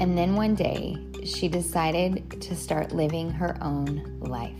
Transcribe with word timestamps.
And 0.00 0.16
then 0.16 0.36
one 0.36 0.54
day, 0.54 0.96
she 1.24 1.48
decided 1.48 2.40
to 2.40 2.54
start 2.54 2.92
living 2.92 3.30
her 3.30 3.58
own 3.60 4.18
life. 4.20 4.54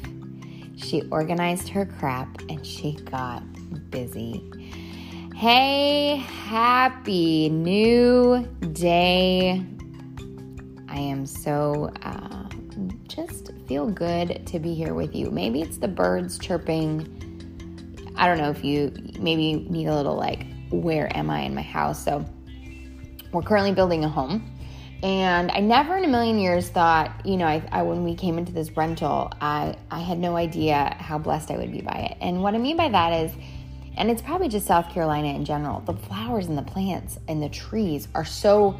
She 0.76 1.02
organized 1.10 1.68
her 1.68 1.86
crap 1.86 2.40
and 2.48 2.64
she 2.66 2.92
got 2.92 3.42
busy. 3.90 4.42
Hey, 5.34 6.16
happy 6.16 7.48
new 7.48 8.44
day. 8.72 9.64
I 10.88 10.98
am 10.98 11.26
so 11.26 11.92
uh, 12.02 12.48
just 13.06 13.52
feel 13.68 13.88
good 13.88 14.44
to 14.46 14.58
be 14.58 14.74
here 14.74 14.94
with 14.94 15.14
you. 15.14 15.30
Maybe 15.30 15.62
it's 15.62 15.78
the 15.78 15.88
birds 15.88 16.38
chirping. 16.38 17.14
I 18.16 18.26
don't 18.26 18.38
know 18.38 18.50
if 18.50 18.64
you 18.64 18.92
maybe 19.20 19.66
need 19.68 19.86
a 19.86 19.94
little 19.94 20.16
like, 20.16 20.46
where 20.70 21.16
am 21.16 21.30
I 21.30 21.40
in 21.40 21.54
my 21.54 21.62
house? 21.62 22.04
So, 22.04 22.24
we're 23.32 23.42
currently 23.42 23.72
building 23.72 24.04
a 24.04 24.08
home. 24.08 24.57
And 25.02 25.52
I 25.52 25.60
never 25.60 25.96
in 25.96 26.04
a 26.04 26.08
million 26.08 26.38
years 26.38 26.68
thought, 26.68 27.24
you 27.24 27.36
know, 27.36 27.46
I, 27.46 27.62
I, 27.70 27.82
when 27.82 28.02
we 28.02 28.16
came 28.16 28.36
into 28.36 28.52
this 28.52 28.76
rental, 28.76 29.32
I, 29.40 29.76
I 29.90 30.00
had 30.00 30.18
no 30.18 30.36
idea 30.36 30.96
how 30.98 31.18
blessed 31.18 31.52
I 31.52 31.56
would 31.56 31.70
be 31.70 31.82
by 31.82 32.08
it. 32.10 32.18
And 32.20 32.42
what 32.42 32.54
I 32.54 32.58
mean 32.58 32.76
by 32.76 32.88
that 32.88 33.12
is, 33.12 33.32
and 33.96 34.10
it's 34.10 34.22
probably 34.22 34.48
just 34.48 34.66
South 34.66 34.90
Carolina 34.90 35.28
in 35.28 35.44
general, 35.44 35.80
the 35.80 35.94
flowers 35.94 36.46
and 36.46 36.58
the 36.58 36.62
plants 36.62 37.18
and 37.28 37.40
the 37.40 37.48
trees 37.48 38.08
are 38.14 38.24
so 38.24 38.78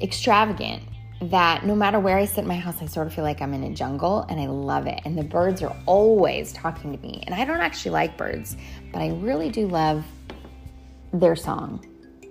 extravagant 0.00 0.82
that 1.22 1.64
no 1.64 1.74
matter 1.74 1.98
where 1.98 2.18
I 2.18 2.24
sit 2.24 2.40
in 2.40 2.46
my 2.48 2.56
house, 2.56 2.76
I 2.80 2.86
sort 2.86 3.06
of 3.06 3.14
feel 3.14 3.24
like 3.24 3.40
I'm 3.40 3.54
in 3.54 3.64
a 3.64 3.70
jungle 3.70 4.26
and 4.28 4.40
I 4.40 4.46
love 4.46 4.86
it. 4.86 5.00
And 5.04 5.18
the 5.18 5.24
birds 5.24 5.62
are 5.62 5.74
always 5.86 6.52
talking 6.52 6.96
to 6.96 7.02
me. 7.02 7.22
And 7.26 7.34
I 7.34 7.44
don't 7.44 7.60
actually 7.60 7.92
like 7.92 8.16
birds, 8.16 8.56
but 8.92 9.00
I 9.00 9.10
really 9.10 9.50
do 9.50 9.66
love 9.66 10.04
their 11.12 11.34
song. 11.34 11.84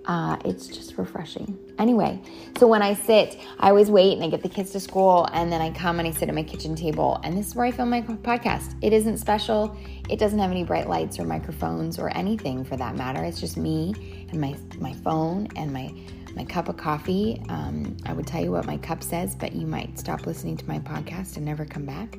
Uh, 0.06 0.36
it's 0.44 0.66
just 0.66 0.98
refreshing. 0.98 1.58
Anyway, 1.78 2.20
so 2.58 2.66
when 2.66 2.82
I 2.82 2.94
sit, 2.94 3.38
I 3.58 3.70
always 3.70 3.90
wait 3.90 4.12
and 4.12 4.22
I 4.22 4.28
get 4.28 4.42
the 4.42 4.48
kids 4.48 4.70
to 4.72 4.80
school 4.80 5.28
and 5.32 5.50
then 5.50 5.60
I 5.60 5.70
come 5.70 5.98
and 5.98 6.06
I 6.06 6.10
sit 6.10 6.28
at 6.28 6.34
my 6.34 6.42
kitchen 6.42 6.76
table 6.76 7.18
and 7.24 7.36
this 7.36 7.48
is 7.48 7.54
where 7.54 7.64
I 7.66 7.70
film 7.70 7.90
my 7.90 8.02
podcast. 8.02 8.74
It 8.82 8.92
isn't 8.92 9.18
special. 9.18 9.76
It 10.10 10.18
doesn't 10.18 10.38
have 10.38 10.50
any 10.50 10.62
bright 10.62 10.88
lights 10.88 11.18
or 11.18 11.24
microphones 11.24 11.98
or 11.98 12.14
anything 12.16 12.64
for 12.64 12.76
that 12.76 12.96
matter. 12.96 13.24
It's 13.24 13.40
just 13.40 13.56
me 13.56 14.26
and 14.30 14.40
my 14.40 14.54
my 14.78 14.92
phone 14.92 15.48
and 15.56 15.72
my 15.72 15.92
my 16.36 16.44
cup 16.44 16.68
of 16.68 16.76
coffee. 16.76 17.42
Um, 17.48 17.96
I 18.06 18.12
would 18.12 18.26
tell 18.26 18.42
you 18.42 18.50
what 18.50 18.66
my 18.66 18.76
cup 18.76 19.02
says, 19.02 19.34
but 19.34 19.54
you 19.54 19.66
might 19.66 19.98
stop 19.98 20.26
listening 20.26 20.56
to 20.58 20.68
my 20.68 20.80
podcast 20.80 21.36
and 21.36 21.44
never 21.44 21.64
come 21.64 21.86
back. 21.86 22.18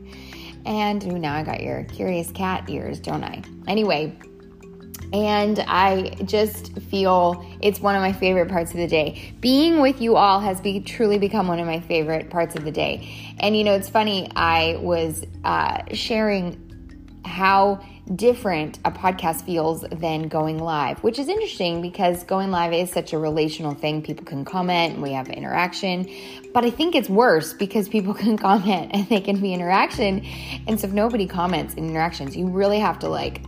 And 0.65 1.03
ooh, 1.03 1.19
now 1.19 1.35
I 1.35 1.43
got 1.43 1.61
your 1.61 1.83
curious 1.83 2.31
cat 2.31 2.69
ears, 2.69 2.99
don't 2.99 3.23
I? 3.23 3.43
Anyway, 3.67 4.17
and 5.23 5.63
I 5.67 6.09
just 6.25 6.77
feel 6.79 7.45
it's 7.61 7.79
one 7.79 7.95
of 7.95 8.01
my 8.01 8.11
favorite 8.11 8.49
parts 8.49 8.71
of 8.71 8.77
the 8.77 8.87
day. 8.87 9.33
Being 9.39 9.79
with 9.79 10.01
you 10.01 10.17
all 10.17 10.41
has 10.41 10.59
be, 10.59 10.81
truly 10.81 11.17
become 11.17 11.47
one 11.47 11.59
of 11.59 11.65
my 11.65 11.79
favorite 11.79 12.29
parts 12.29 12.55
of 12.55 12.65
the 12.65 12.71
day. 12.71 13.35
And 13.39 13.55
you 13.55 13.63
know, 13.63 13.73
it's 13.73 13.87
funny, 13.87 14.29
I 14.35 14.77
was 14.81 15.23
uh, 15.45 15.83
sharing 15.93 16.61
how 17.23 17.81
different 18.13 18.77
a 18.85 18.91
podcast 18.91 19.43
feels 19.45 19.81
than 19.81 20.27
going 20.27 20.59
live, 20.59 21.01
which 21.03 21.17
is 21.17 21.27
interesting 21.27 21.81
because 21.81 22.23
going 22.25 22.51
live 22.51 22.73
is 22.73 22.91
such 22.91 23.13
a 23.13 23.17
relational 23.17 23.73
thing. 23.73 24.01
People 24.01 24.25
can 24.25 24.43
comment 24.43 24.95
and 24.95 25.01
we 25.01 25.11
have 25.13 25.29
interaction. 25.29 26.07
But 26.53 26.65
I 26.65 26.69
think 26.69 26.93
it's 26.93 27.09
worse 27.09 27.53
because 27.53 27.87
people 27.87 28.13
can 28.25 28.37
comment 28.37 28.91
and 28.93 29.07
they 29.07 29.21
can 29.21 29.39
be 29.39 29.53
interaction. 29.53 30.25
And 30.67 30.79
so 30.79 30.87
if 30.87 30.93
nobody 30.93 31.25
comments 31.25 31.73
in 31.75 31.89
interactions, 31.89 32.35
you 32.35 32.47
really 32.47 32.79
have 32.79 32.99
to 32.99 33.09
like 33.09 33.41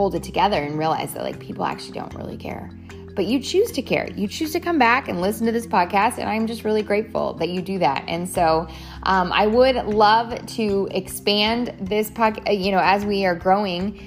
hold 0.00 0.14
it 0.14 0.22
together 0.22 0.56
and 0.56 0.78
realize 0.78 1.12
that 1.12 1.22
like 1.22 1.38
people 1.38 1.62
actually 1.62 1.92
don't 1.92 2.14
really 2.14 2.38
care. 2.38 2.70
But 3.14 3.26
you 3.26 3.38
choose 3.38 3.70
to 3.72 3.82
care. 3.82 4.08
You 4.16 4.26
choose 4.26 4.50
to 4.52 4.60
come 4.60 4.78
back 4.78 5.08
and 5.08 5.20
listen 5.20 5.44
to 5.44 5.52
this 5.52 5.66
podcast, 5.66 6.16
and 6.16 6.26
I'm 6.26 6.46
just 6.46 6.64
really 6.64 6.82
grateful 6.82 7.34
that 7.34 7.50
you 7.50 7.60
do 7.60 7.78
that. 7.80 8.04
And 8.08 8.26
so, 8.26 8.66
um, 9.02 9.30
I 9.30 9.46
would 9.46 9.76
love 9.76 10.46
to 10.56 10.88
expand 10.92 11.74
this 11.82 12.10
podcast. 12.10 12.64
You 12.64 12.72
know, 12.72 12.80
as 12.82 13.04
we 13.04 13.26
are 13.26 13.34
growing, 13.34 14.00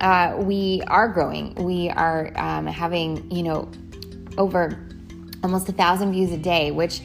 uh, 0.00 0.36
we 0.38 0.82
are 0.86 1.08
growing. 1.08 1.54
We 1.56 1.90
are 1.90 2.32
um, 2.36 2.66
having 2.66 3.30
you 3.30 3.42
know 3.42 3.70
over 4.38 4.88
almost 5.42 5.68
a 5.68 5.72
thousand 5.72 6.12
views 6.12 6.32
a 6.32 6.38
day, 6.38 6.70
which 6.70 7.02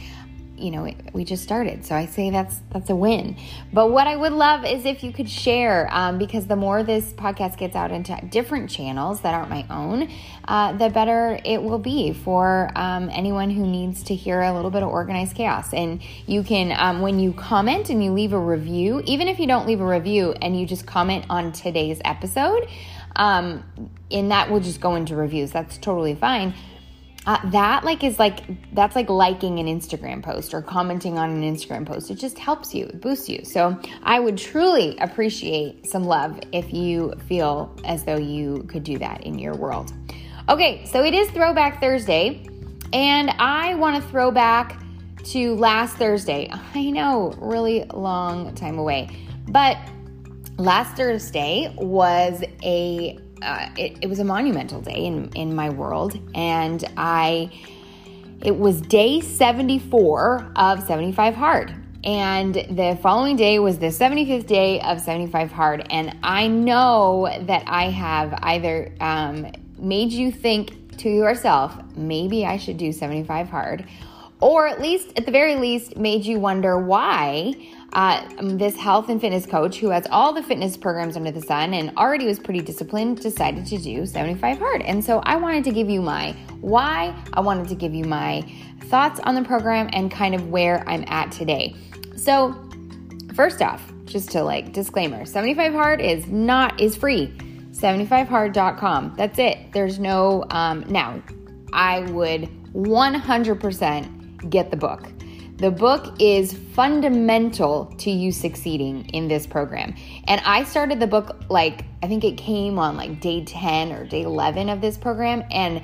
you 0.59 0.71
know 0.71 0.91
we 1.13 1.23
just 1.23 1.43
started. 1.43 1.85
So 1.85 1.95
i 1.95 2.05
say 2.05 2.29
that's 2.29 2.59
that's 2.71 2.89
a 2.89 2.95
win. 2.95 3.37
But 3.71 3.91
what 3.91 4.07
i 4.07 4.15
would 4.15 4.33
love 4.33 4.65
is 4.65 4.85
if 4.85 5.03
you 5.03 5.11
could 5.11 5.29
share 5.29 5.87
um, 5.91 6.17
because 6.17 6.47
the 6.47 6.55
more 6.55 6.83
this 6.83 7.13
podcast 7.13 7.57
gets 7.57 7.75
out 7.75 7.91
into 7.91 8.19
different 8.29 8.69
channels 8.69 9.21
that 9.21 9.33
aren't 9.33 9.49
my 9.49 9.65
own 9.69 10.09
uh, 10.47 10.73
the 10.73 10.89
better 10.89 11.39
it 11.45 11.61
will 11.61 11.79
be 11.79 12.13
for 12.13 12.69
um, 12.75 13.09
anyone 13.11 13.49
who 13.49 13.65
needs 13.65 14.03
to 14.03 14.15
hear 14.15 14.41
a 14.41 14.53
little 14.53 14.71
bit 14.71 14.83
of 14.83 14.89
organized 14.89 15.35
chaos. 15.35 15.73
And 15.73 16.01
you 16.25 16.43
can 16.43 16.71
um, 16.77 17.01
when 17.01 17.19
you 17.19 17.33
comment 17.33 17.89
and 17.89 18.03
you 18.03 18.11
leave 18.11 18.33
a 18.33 18.39
review 18.39 19.01
even 19.05 19.27
if 19.27 19.39
you 19.39 19.47
don't 19.47 19.67
leave 19.67 19.81
a 19.81 19.85
review 19.85 20.33
and 20.41 20.59
you 20.59 20.65
just 20.65 20.85
comment 20.85 21.25
on 21.29 21.51
today's 21.51 22.01
episode 22.03 22.67
um, 23.15 23.63
and 24.11 24.31
that 24.31 24.49
will 24.49 24.59
just 24.59 24.79
go 24.79 24.95
into 24.95 25.15
reviews. 25.15 25.51
That's 25.51 25.77
totally 25.77 26.15
fine 26.15 26.53
uh, 27.29 27.37
that 27.51 27.83
like 27.83 28.03
is 28.03 28.17
like 28.17 28.39
that's 28.73 28.95
like 28.95 29.07
liking 29.07 29.59
an 29.59 29.67
Instagram 29.67 30.23
post 30.23 30.51
or 30.51 30.63
commenting 30.63 31.19
on 31.19 31.29
an 31.29 31.43
Instagram 31.43 31.85
post. 31.85 32.09
It 32.09 32.15
just 32.15 32.39
helps 32.39 32.73
you, 32.73 32.85
it 32.85 33.01
boosts 33.01 33.29
you. 33.29 33.45
So 33.45 33.79
I 34.01 34.19
would 34.19 34.35
truly 34.35 34.97
appreciate 34.97 35.85
some 35.85 36.05
love 36.05 36.39
if 36.51 36.73
you 36.73 37.13
feel 37.27 37.77
as 37.85 38.03
though 38.03 38.17
you 38.17 38.63
could 38.63 38.83
do 38.83 38.97
that 38.97 39.27
in 39.27 39.37
your 39.37 39.53
world. 39.53 39.93
Okay, 40.49 40.83
so 40.85 41.03
it 41.03 41.13
is 41.13 41.29
Throwback 41.29 41.79
Thursday, 41.79 42.47
and 42.93 43.29
I 43.37 43.75
want 43.75 44.01
to 44.01 44.09
throw 44.09 44.31
back 44.31 44.81
to 45.25 45.53
last 45.53 45.97
Thursday. 45.97 46.49
I 46.73 46.89
know, 46.89 47.35
really 47.37 47.83
long 47.93 48.55
time 48.55 48.79
away, 48.79 49.07
but 49.49 49.77
last 50.57 50.97
Thursday 50.97 51.71
was 51.77 52.43
a 52.63 53.19
uh, 53.41 53.69
it, 53.77 53.97
it 54.01 54.07
was 54.07 54.19
a 54.19 54.23
monumental 54.23 54.81
day 54.81 55.05
in, 55.05 55.31
in 55.33 55.55
my 55.55 55.69
world. 55.69 56.19
And 56.35 56.83
I, 56.97 57.51
it 58.41 58.57
was 58.57 58.81
day 58.81 59.21
74 59.21 60.51
of 60.55 60.83
75 60.83 61.35
Hard. 61.35 61.75
And 62.03 62.53
the 62.53 62.97
following 63.01 63.35
day 63.35 63.59
was 63.59 63.79
the 63.79 63.87
75th 63.87 64.47
day 64.47 64.79
of 64.81 65.01
75 65.01 65.51
Hard. 65.51 65.87
And 65.89 66.17
I 66.23 66.47
know 66.47 67.29
that 67.41 67.63
I 67.67 67.89
have 67.89 68.33
either 68.41 68.93
um, 69.01 69.51
made 69.77 70.11
you 70.11 70.31
think 70.31 70.97
to 70.97 71.09
yourself, 71.09 71.77
maybe 71.95 72.45
I 72.45 72.57
should 72.57 72.77
do 72.77 72.91
75 72.91 73.49
Hard, 73.49 73.85
or 74.41 74.67
at 74.67 74.81
least, 74.81 75.11
at 75.17 75.25
the 75.25 75.31
very 75.31 75.55
least, 75.55 75.97
made 75.97 76.25
you 76.25 76.39
wonder 76.39 76.77
why 76.79 77.53
uh, 77.93 78.25
this 78.41 78.75
health 78.75 79.09
and 79.09 79.19
fitness 79.19 79.45
coach 79.45 79.77
who 79.77 79.89
has 79.89 80.07
all 80.11 80.31
the 80.31 80.43
fitness 80.43 80.77
programs 80.77 81.17
under 81.17 81.31
the 81.31 81.41
sun 81.41 81.73
and 81.73 81.95
already 81.97 82.25
was 82.25 82.39
pretty 82.39 82.61
disciplined 82.61 83.19
decided 83.21 83.65
to 83.65 83.77
do 83.77 84.05
75 84.05 84.59
hard. 84.59 84.81
And 84.83 85.03
so 85.03 85.19
I 85.23 85.35
wanted 85.35 85.63
to 85.65 85.71
give 85.71 85.89
you 85.89 86.01
my 86.01 86.33
why, 86.61 87.15
I 87.33 87.41
wanted 87.41 87.67
to 87.69 87.75
give 87.75 87.93
you 87.93 88.05
my 88.05 88.49
thoughts 88.85 89.19
on 89.21 89.35
the 89.35 89.43
program 89.43 89.89
and 89.93 90.09
kind 90.09 90.35
of 90.35 90.49
where 90.49 90.87
I'm 90.87 91.03
at 91.07 91.31
today. 91.31 91.75
So, 92.15 92.55
first 93.33 93.61
off, 93.61 93.91
just 94.05 94.31
to 94.31 94.43
like 94.43 94.73
disclaimer 94.73 95.23
75 95.23 95.71
hard 95.71 96.01
is 96.01 96.27
not 96.27 96.79
is 96.81 96.95
free 96.95 97.27
75hard.com 97.71 99.13
that's 99.15 99.37
it 99.37 99.71
there's 99.71 99.99
no 99.99 100.43
um 100.49 100.83
now 100.89 101.21
i 101.71 102.01
would 102.11 102.49
100% 102.73 104.18
get 104.49 104.71
the 104.71 104.77
book 104.77 105.09
the 105.59 105.71
book 105.71 106.21
is 106.21 106.53
fundamental 106.53 107.93
to 107.97 108.09
you 108.09 108.31
succeeding 108.31 109.09
in 109.09 109.27
this 109.27 109.45
program. 109.45 109.93
And 110.25 110.39
I 110.45 110.63
started 110.63 111.01
the 111.01 111.07
book 111.07 111.35
like, 111.49 111.83
I 112.01 112.07
think 112.07 112.23
it 112.23 112.37
came 112.37 112.79
on 112.79 112.95
like 112.95 113.19
day 113.19 113.43
10 113.43 113.91
or 113.91 114.05
day 114.05 114.21
11 114.21 114.69
of 114.69 114.79
this 114.79 114.97
program. 114.97 115.43
And 115.51 115.83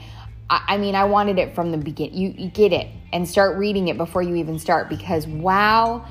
I, 0.50 0.64
I 0.70 0.78
mean, 0.78 0.96
I 0.96 1.04
wanted 1.04 1.40
it 1.40 1.56
from 1.56 1.72
the 1.72 1.78
beginning. 1.78 2.16
You, 2.16 2.34
you 2.38 2.50
get 2.50 2.72
it 2.72 2.88
and 3.12 3.28
start 3.28 3.58
reading 3.58 3.90
it 3.90 3.98
before 3.98 4.22
you 4.22 4.36
even 4.36 4.60
start 4.60 4.88
because 4.88 5.28
wow, 5.28 6.08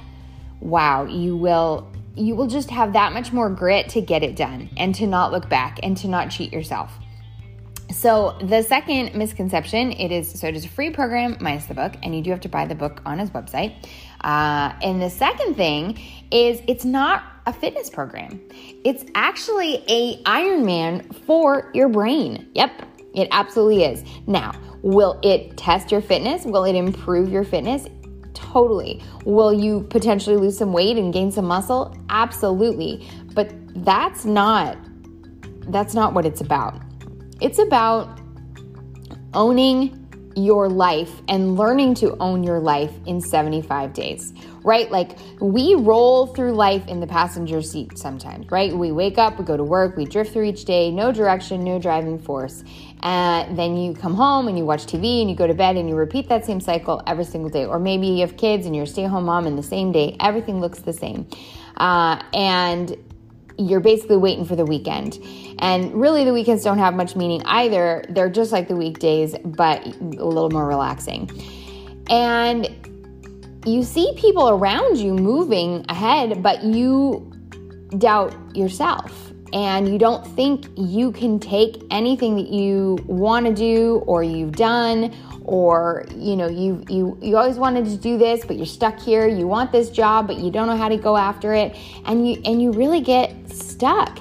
wow, 0.60 1.06
you 1.06 1.34
will 1.34 1.90
you 2.16 2.36
will 2.36 2.46
just 2.46 2.70
have 2.70 2.92
that 2.92 3.12
much 3.12 3.32
more 3.32 3.50
grit 3.50 3.88
to 3.88 4.00
get 4.00 4.22
it 4.22 4.36
done 4.36 4.70
and 4.76 4.94
to 4.94 5.06
not 5.06 5.32
look 5.32 5.48
back 5.48 5.80
and 5.82 5.96
to 5.96 6.06
not 6.06 6.30
cheat 6.30 6.52
yourself. 6.52 6.92
So 7.90 8.36
the 8.40 8.62
second 8.62 9.14
misconception, 9.14 9.92
it 9.92 10.10
is 10.10 10.38
so 10.38 10.48
it 10.48 10.56
is 10.56 10.64
a 10.64 10.68
free 10.68 10.90
program 10.90 11.36
minus 11.40 11.66
the 11.66 11.74
book, 11.74 11.94
and 12.02 12.14
you 12.14 12.22
do 12.22 12.30
have 12.30 12.40
to 12.40 12.48
buy 12.48 12.66
the 12.66 12.74
book 12.74 13.00
on 13.06 13.18
his 13.18 13.30
website. 13.30 13.74
Uh, 14.22 14.72
and 14.82 15.00
the 15.00 15.10
second 15.10 15.54
thing 15.54 15.98
is 16.30 16.60
it's 16.66 16.84
not 16.84 17.24
a 17.46 17.52
fitness 17.52 17.90
program. 17.90 18.40
It's 18.84 19.04
actually 19.14 19.84
a 19.88 20.22
Ironman 20.24 21.14
for 21.24 21.70
your 21.74 21.88
brain. 21.88 22.48
Yep, 22.54 22.82
it 23.14 23.28
absolutely 23.30 23.84
is. 23.84 24.02
Now, 24.26 24.52
will 24.82 25.20
it 25.22 25.56
test 25.56 25.92
your 25.92 26.00
fitness? 26.00 26.44
Will 26.44 26.64
it 26.64 26.74
improve 26.74 27.30
your 27.30 27.44
fitness? 27.44 27.86
Totally. 28.32 29.02
Will 29.24 29.52
you 29.52 29.82
potentially 29.90 30.36
lose 30.36 30.58
some 30.58 30.72
weight 30.72 30.96
and 30.96 31.12
gain 31.12 31.30
some 31.30 31.44
muscle? 31.44 31.96
Absolutely. 32.08 33.08
But 33.34 33.52
that's 33.84 34.24
not 34.24 34.76
that's 35.68 35.94
not 35.94 36.12
what 36.12 36.26
it's 36.26 36.40
about. 36.40 36.83
It's 37.40 37.58
about 37.58 38.20
owning 39.32 40.00
your 40.36 40.68
life 40.68 41.22
and 41.28 41.56
learning 41.56 41.94
to 41.94 42.16
own 42.18 42.42
your 42.42 42.58
life 42.58 42.92
in 43.06 43.20
75 43.20 43.92
days, 43.92 44.32
right? 44.62 44.90
Like 44.90 45.16
we 45.40 45.74
roll 45.74 46.26
through 46.26 46.52
life 46.52 46.86
in 46.88 47.00
the 47.00 47.06
passenger 47.06 47.62
seat 47.62 47.98
sometimes, 47.98 48.50
right? 48.50 48.74
We 48.74 48.92
wake 48.92 49.18
up, 49.18 49.38
we 49.38 49.44
go 49.44 49.56
to 49.56 49.64
work, 49.64 49.96
we 49.96 50.04
drift 50.04 50.32
through 50.32 50.44
each 50.44 50.64
day, 50.64 50.90
no 50.90 51.12
direction, 51.12 51.62
no 51.62 51.78
driving 51.78 52.18
force. 52.18 52.64
And 53.02 53.56
then 53.56 53.76
you 53.76 53.94
come 53.94 54.14
home 54.14 54.48
and 54.48 54.58
you 54.58 54.64
watch 54.64 54.86
TV 54.86 55.20
and 55.20 55.30
you 55.30 55.36
go 55.36 55.46
to 55.46 55.54
bed 55.54 55.76
and 55.76 55.88
you 55.88 55.94
repeat 55.94 56.28
that 56.28 56.44
same 56.44 56.60
cycle 56.60 57.02
every 57.06 57.24
single 57.24 57.50
day. 57.50 57.64
Or 57.64 57.78
maybe 57.78 58.06
you 58.08 58.20
have 58.20 58.36
kids 58.36 58.66
and 58.66 58.74
you're 58.74 58.84
a 58.84 58.88
stay 58.88 59.04
at 59.04 59.10
home 59.10 59.24
mom 59.24 59.46
and 59.46 59.58
the 59.58 59.62
same 59.62 59.92
day, 59.92 60.16
everything 60.20 60.60
looks 60.60 60.80
the 60.80 60.92
same. 60.92 61.28
Uh, 61.76 62.22
and 62.32 62.96
you're 63.58 63.80
basically 63.80 64.16
waiting 64.16 64.44
for 64.44 64.56
the 64.56 64.64
weekend. 64.64 65.18
And 65.58 65.94
really, 65.94 66.24
the 66.24 66.32
weekends 66.32 66.64
don't 66.64 66.78
have 66.78 66.94
much 66.94 67.16
meaning 67.16 67.42
either. 67.44 68.04
They're 68.08 68.30
just 68.30 68.52
like 68.52 68.68
the 68.68 68.76
weekdays, 68.76 69.34
but 69.44 69.86
a 69.86 70.24
little 70.24 70.50
more 70.50 70.66
relaxing. 70.66 71.30
And 72.10 72.68
you 73.66 73.82
see 73.82 74.12
people 74.16 74.50
around 74.50 74.98
you 74.98 75.14
moving 75.14 75.84
ahead, 75.88 76.42
but 76.42 76.62
you 76.62 77.30
doubt 77.98 78.34
yourself. 78.56 79.32
And 79.52 79.88
you 79.88 79.98
don't 79.98 80.26
think 80.34 80.66
you 80.76 81.12
can 81.12 81.38
take 81.38 81.80
anything 81.90 82.34
that 82.36 82.48
you 82.48 82.98
want 83.06 83.46
to 83.46 83.54
do 83.54 84.02
or 84.06 84.24
you've 84.24 84.56
done 84.56 85.14
or 85.44 86.06
you 86.14 86.36
know 86.36 86.48
you 86.48 86.84
you 86.88 87.18
you 87.22 87.36
always 87.36 87.56
wanted 87.56 87.84
to 87.84 87.96
do 87.96 88.16
this 88.18 88.44
but 88.44 88.56
you're 88.56 88.66
stuck 88.66 88.98
here 88.98 89.28
you 89.28 89.46
want 89.46 89.70
this 89.72 89.90
job 89.90 90.26
but 90.26 90.36
you 90.36 90.50
don't 90.50 90.66
know 90.66 90.76
how 90.76 90.88
to 90.88 90.96
go 90.96 91.16
after 91.16 91.54
it 91.54 91.76
and 92.06 92.28
you 92.28 92.40
and 92.44 92.60
you 92.62 92.72
really 92.72 93.00
get 93.00 93.50
stuck 93.50 94.18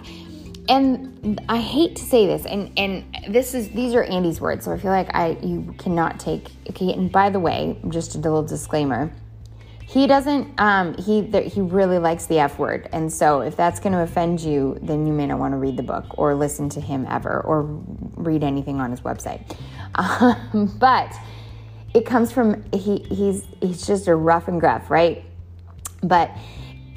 and 0.70 1.42
I 1.50 1.58
hate 1.58 1.96
to 1.98 2.04
say 2.04 2.26
this, 2.28 2.46
and 2.46 2.72
and 2.78 3.06
this 3.30 3.54
is 3.54 3.70
these 3.70 3.94
are 3.94 4.04
Andy's 4.04 4.40
words, 4.40 4.66
so 4.66 4.72
I 4.72 4.78
feel 4.78 4.92
like 4.92 5.14
I 5.14 5.38
you 5.42 5.74
cannot 5.78 6.20
take. 6.20 6.50
Okay, 6.70 6.94
and 6.94 7.12
by 7.12 7.30
the 7.30 7.40
way, 7.40 7.78
just 7.90 8.16
a 8.16 8.18
little 8.18 8.44
disclaimer, 8.44 9.12
he 9.86 10.08
doesn't. 10.08 10.60
Um, 10.60 10.96
he 10.96 11.22
he 11.50 11.62
really 11.62 12.00
likes 12.00 12.26
the 12.28 12.40
F 12.40 12.60
word, 12.60 12.90
and 12.94 13.12
so 13.12 13.42
if 13.42 13.56
that's 13.56 13.80
going 13.80 13.94
to 13.94 14.00
offend 14.00 14.40
you, 14.42 14.78
then 14.82 15.06
you 15.06 15.14
may 15.14 15.28
not 15.28 15.40
want 15.40 15.54
to 15.54 15.58
read 15.58 15.78
the 15.78 15.84
book 15.84 16.18
or 16.18 16.34
listen 16.34 16.70
to 16.70 16.82
him 16.82 17.06
ever 17.10 17.42
or 17.42 17.64
read 18.16 18.44
anything 18.44 18.80
on 18.80 18.92
his 18.92 19.02
website. 19.02 19.42
Um, 19.96 20.76
but 20.80 21.14
it 21.94 22.06
comes 22.06 22.32
from 22.32 22.64
he 22.72 23.00
he's 23.10 23.46
he's 23.62 23.86
just 23.86 24.08
a 24.08 24.16
rough 24.16 24.48
and 24.48 24.60
gruff, 24.60 24.90
right? 24.90 25.24
But 26.02 26.32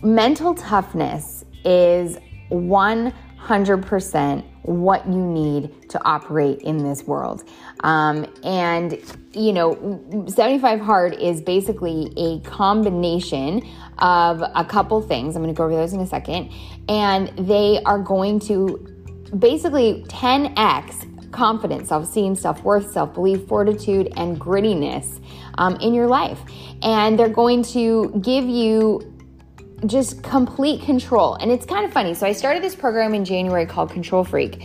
mental 0.03 0.55
toughness 0.55 1.45
is 1.65 2.19
100% 2.51 4.45
what 4.63 5.07
you 5.07 5.15
need 5.15 5.89
to 5.91 6.03
operate 6.05 6.61
in 6.63 6.79
this 6.79 7.05
world. 7.05 7.45
Um, 7.81 8.27
and, 8.43 8.99
you 9.33 9.53
know, 9.53 10.25
75 10.29 10.81
Hard 10.81 11.15
is 11.15 11.41
basically 11.41 12.13
a 12.17 12.41
combination 12.41 13.63
of 13.99 14.43
a 14.55 14.65
couple 14.65 15.01
things. 15.01 15.37
I'm 15.37 15.43
going 15.43 15.55
to 15.55 15.59
go 15.59 15.65
over 15.65 15.75
those 15.75 15.93
in 15.93 16.01
a 16.01 16.07
second. 16.07 16.51
And 16.89 17.29
they 17.39 17.81
are 17.85 17.99
going 17.99 18.41
to 18.41 18.93
basically 19.39 20.05
10x 20.09 21.16
confidence, 21.33 21.89
self 21.89 22.05
esteem, 22.05 22.35
self 22.35 22.63
worth, 22.63 22.93
self 22.93 23.15
belief, 23.15 23.47
fortitude, 23.47 24.13
and 24.17 24.41
grittiness 24.41 25.23
um, 25.59 25.77
in 25.77 25.95
your 25.95 26.07
life. 26.07 26.41
And 26.83 27.19
they're 27.19 27.29
going 27.29 27.63
to 27.65 28.21
give 28.23 28.45
you 28.45 29.13
just 29.85 30.23
complete 30.23 30.83
control. 30.83 31.35
And 31.35 31.51
it's 31.51 31.67
kind 31.67 31.85
of 31.85 31.93
funny. 31.93 32.15
So 32.15 32.27
I 32.27 32.33
started 32.33 32.63
this 32.63 32.75
program 32.75 33.15
in 33.15 33.25
January 33.25 33.67
called 33.67 33.91
Control 33.91 34.25
Freak. 34.25 34.63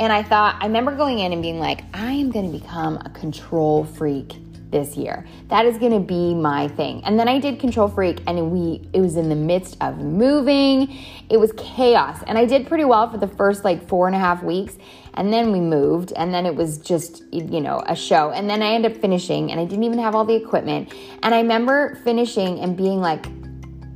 And 0.00 0.12
I 0.12 0.22
thought, 0.22 0.56
I 0.60 0.66
remember 0.66 0.94
going 0.94 1.18
in 1.18 1.32
and 1.32 1.42
being 1.42 1.58
like, 1.58 1.82
I 1.92 2.12
am 2.12 2.30
going 2.30 2.52
to 2.52 2.58
become 2.58 2.98
a 3.04 3.10
control 3.10 3.84
freak 3.84 4.36
this 4.70 4.96
year. 4.96 5.26
That 5.48 5.66
is 5.66 5.78
going 5.78 5.92
to 5.92 6.00
be 6.00 6.34
my 6.34 6.68
thing. 6.68 7.02
And 7.04 7.18
then 7.18 7.28
I 7.28 7.38
did 7.38 7.58
Control 7.58 7.88
Freak 7.88 8.20
and 8.26 8.50
we 8.50 8.88
it 8.92 9.00
was 9.00 9.16
in 9.16 9.28
the 9.28 9.36
midst 9.36 9.76
of 9.80 9.98
moving. 9.98 10.94
It 11.30 11.38
was 11.38 11.52
chaos. 11.56 12.22
And 12.26 12.36
I 12.38 12.44
did 12.44 12.66
pretty 12.66 12.84
well 12.84 13.10
for 13.10 13.18
the 13.18 13.28
first 13.28 13.64
like 13.64 13.86
four 13.88 14.06
and 14.06 14.16
a 14.16 14.18
half 14.18 14.42
weeks. 14.42 14.76
And 15.14 15.32
then 15.32 15.52
we 15.52 15.60
moved 15.60 16.12
and 16.12 16.32
then 16.32 16.46
it 16.46 16.54
was 16.54 16.78
just, 16.78 17.22
you 17.32 17.60
know, 17.60 17.82
a 17.86 17.96
show. 17.96 18.30
And 18.30 18.48
then 18.48 18.62
I 18.62 18.72
ended 18.74 18.92
up 18.92 19.00
finishing 19.00 19.50
and 19.50 19.60
I 19.60 19.64
didn't 19.64 19.84
even 19.84 19.98
have 19.98 20.14
all 20.14 20.24
the 20.24 20.34
equipment. 20.34 20.92
And 21.22 21.34
I 21.34 21.38
remember 21.38 21.96
finishing 22.04 22.60
and 22.60 22.76
being 22.76 23.00
like, 23.00 23.26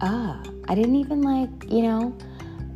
ah, 0.00 0.42
I 0.68 0.74
didn't 0.74 0.96
even 0.96 1.22
like, 1.22 1.70
you 1.70 1.82
know, 1.82 2.16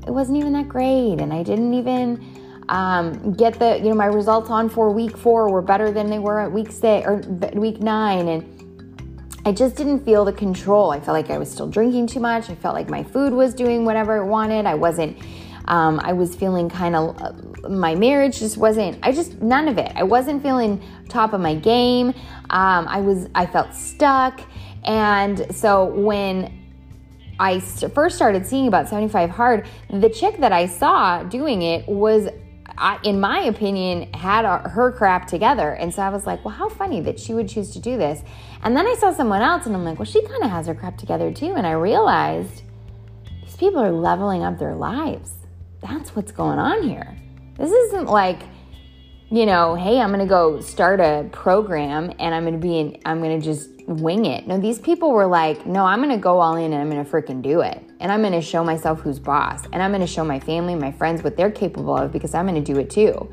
it 0.07 0.11
wasn't 0.11 0.39
even 0.39 0.53
that 0.53 0.69
great. 0.69 1.21
And 1.21 1.33
I 1.33 1.43
didn't 1.43 1.75
even 1.75 2.36
um, 2.69 3.33
get 3.33 3.59
the, 3.59 3.79
you 3.79 3.89
know, 3.89 3.95
my 3.95 4.07
results 4.07 4.51
on 4.51 4.69
for 4.69 4.91
week 4.91 5.17
four 5.17 5.51
were 5.51 5.63
better 5.63 5.91
than 5.91 6.09
they 6.09 6.19
were 6.19 6.41
at 6.41 6.51
week 6.51 6.71
six 6.73 7.07
or 7.07 7.17
week 7.55 7.81
nine. 7.81 8.29
And 8.29 8.57
I 9.45 9.53
just 9.53 9.77
didn't 9.77 10.05
feel 10.05 10.25
the 10.25 10.33
control. 10.33 10.91
I 10.91 10.99
felt 10.99 11.15
like 11.15 11.31
I 11.31 11.39
was 11.39 11.51
still 11.51 11.69
drinking 11.69 12.09
too 12.09 12.21
much. 12.21 12.51
I 12.51 12.57
felt 12.57 12.75
like 12.75 12.89
my 12.89 13.05
food 13.05 13.33
was 13.33 13.55
doing 13.55 13.85
whatever 13.85 14.21
I 14.21 14.25
wanted. 14.25 14.67
I 14.67 14.75
wasn't, 14.75 15.17
um, 15.67 16.01
I 16.03 16.13
was 16.13 16.35
feeling 16.35 16.69
kind 16.69 16.97
of, 16.97 17.23
uh, 17.23 17.69
my 17.69 17.95
marriage 17.95 18.41
just 18.41 18.57
wasn't, 18.57 18.99
I 19.03 19.13
just, 19.13 19.41
none 19.41 19.69
of 19.69 19.79
it. 19.79 19.93
I 19.95 20.03
wasn't 20.03 20.43
feeling 20.43 20.83
top 21.09 21.33
of 21.33 21.41
my 21.41 21.55
game. 21.55 22.09
Um, 22.51 22.89
I 22.89 23.01
was, 23.01 23.29
I 23.37 23.47
felt 23.47 23.73
stuck. 23.73 24.41
And 24.83 25.55
so 25.55 25.85
when 25.85 26.53
I 27.39 27.61
first 27.61 28.17
started 28.17 28.47
seeing 28.47 28.67
about 28.67 28.89
75 28.89 29.31
Hard, 29.31 29.69
the 29.91 30.09
chick 30.11 30.39
that 30.39 30.53
I 30.53 30.67
saw 30.67 31.23
doing 31.23 31.63
it 31.63 31.87
was, 31.87 32.29
in 33.03 33.21
my 33.21 33.41
opinion, 33.41 34.13
had 34.13 34.45
her 34.45 34.93
crap 34.93 35.27
together. 35.27 35.73
And 35.73 35.93
so 35.93 36.03
I 36.03 36.11
was 36.11 36.27
like, 36.27 36.45
well, 36.45 36.55
how 36.55 36.69
funny 36.69 37.01
that 37.03 37.19
she 37.19 37.35
would 37.35 37.49
choose 37.49 37.71
to 37.73 37.81
do 37.81 37.97
this. 37.97 38.23
And 38.63 38.77
then 38.77 38.87
I 38.87 38.95
saw 38.95 39.13
someone 39.13 39.43
else 39.43 39.67
and 39.67 39.75
I'm 39.75 39.85
like, 39.85 39.99
well, 39.99 40.07
she 40.07 40.23
kind 40.27 40.43
of 40.43 40.51
has 40.51 40.67
her 40.67 40.75
crap 40.75 40.99
together 40.99 41.33
too. 41.33 41.55
And 41.57 41.67
I 41.67 41.73
realized 41.73 42.63
these 43.43 43.57
people 43.57 43.81
are 43.81 43.93
leveling 43.93 44.43
up 44.43 44.59
their 44.59 44.75
lives. 44.75 45.33
That's 45.81 46.15
what's 46.15 46.33
going 46.33 46.59
on 46.59 46.83
here. 46.83 47.17
This 47.57 47.71
isn't 47.71 48.07
like, 48.07 48.41
you 49.31 49.47
know, 49.47 49.75
hey, 49.75 50.01
I'm 50.01 50.09
going 50.09 50.21
to 50.21 50.27
go 50.27 50.61
start 50.61 51.01
a 51.01 51.29
program 51.33 52.13
and 52.19 52.35
I'm 52.35 52.45
going 52.45 52.55
to 52.55 52.61
be 52.61 52.79
in, 52.79 53.01
I'm 53.05 53.21
going 53.21 53.41
to 53.41 53.45
just 53.45 53.71
wing 53.87 54.27
it. 54.27 54.47
No, 54.47 54.59
these 54.59 54.79
people 54.79 55.13
were 55.13 55.27
like, 55.27 55.67
no, 55.67 55.85
I'm 55.85 56.03
going 56.03 56.15
to 56.15 56.21
go 56.21 56.41
all 56.41 56.57
in 56.57 56.73
and 56.73 56.83
I'm 56.83 56.91
going 56.91 57.05
to 57.05 57.11
freaking 57.11 57.41
do 57.41 57.61
it. 57.61 57.83
And 58.01 58.13
I'm 58.13 58.21
going 58.21 58.33
to 58.33 58.43
show 58.43 58.63
myself 58.63 59.01
who's 59.01 59.19
boss. 59.19 59.65
And 59.73 59.83
I'm 59.83 59.91
going 59.91 60.01
to 60.01 60.07
show 60.07 60.25
my 60.25 60.41
family, 60.41 60.75
my 60.75 60.93
friends 60.93 61.23
what 61.23 61.37
they're 61.37 61.51
capable 61.51 61.97
of 61.97 62.13
because 62.13 62.35
I'm 62.35 62.47
going 62.47 62.63
to 62.63 62.73
do 62.73 62.79
it 62.79 62.91
too. 62.91 63.33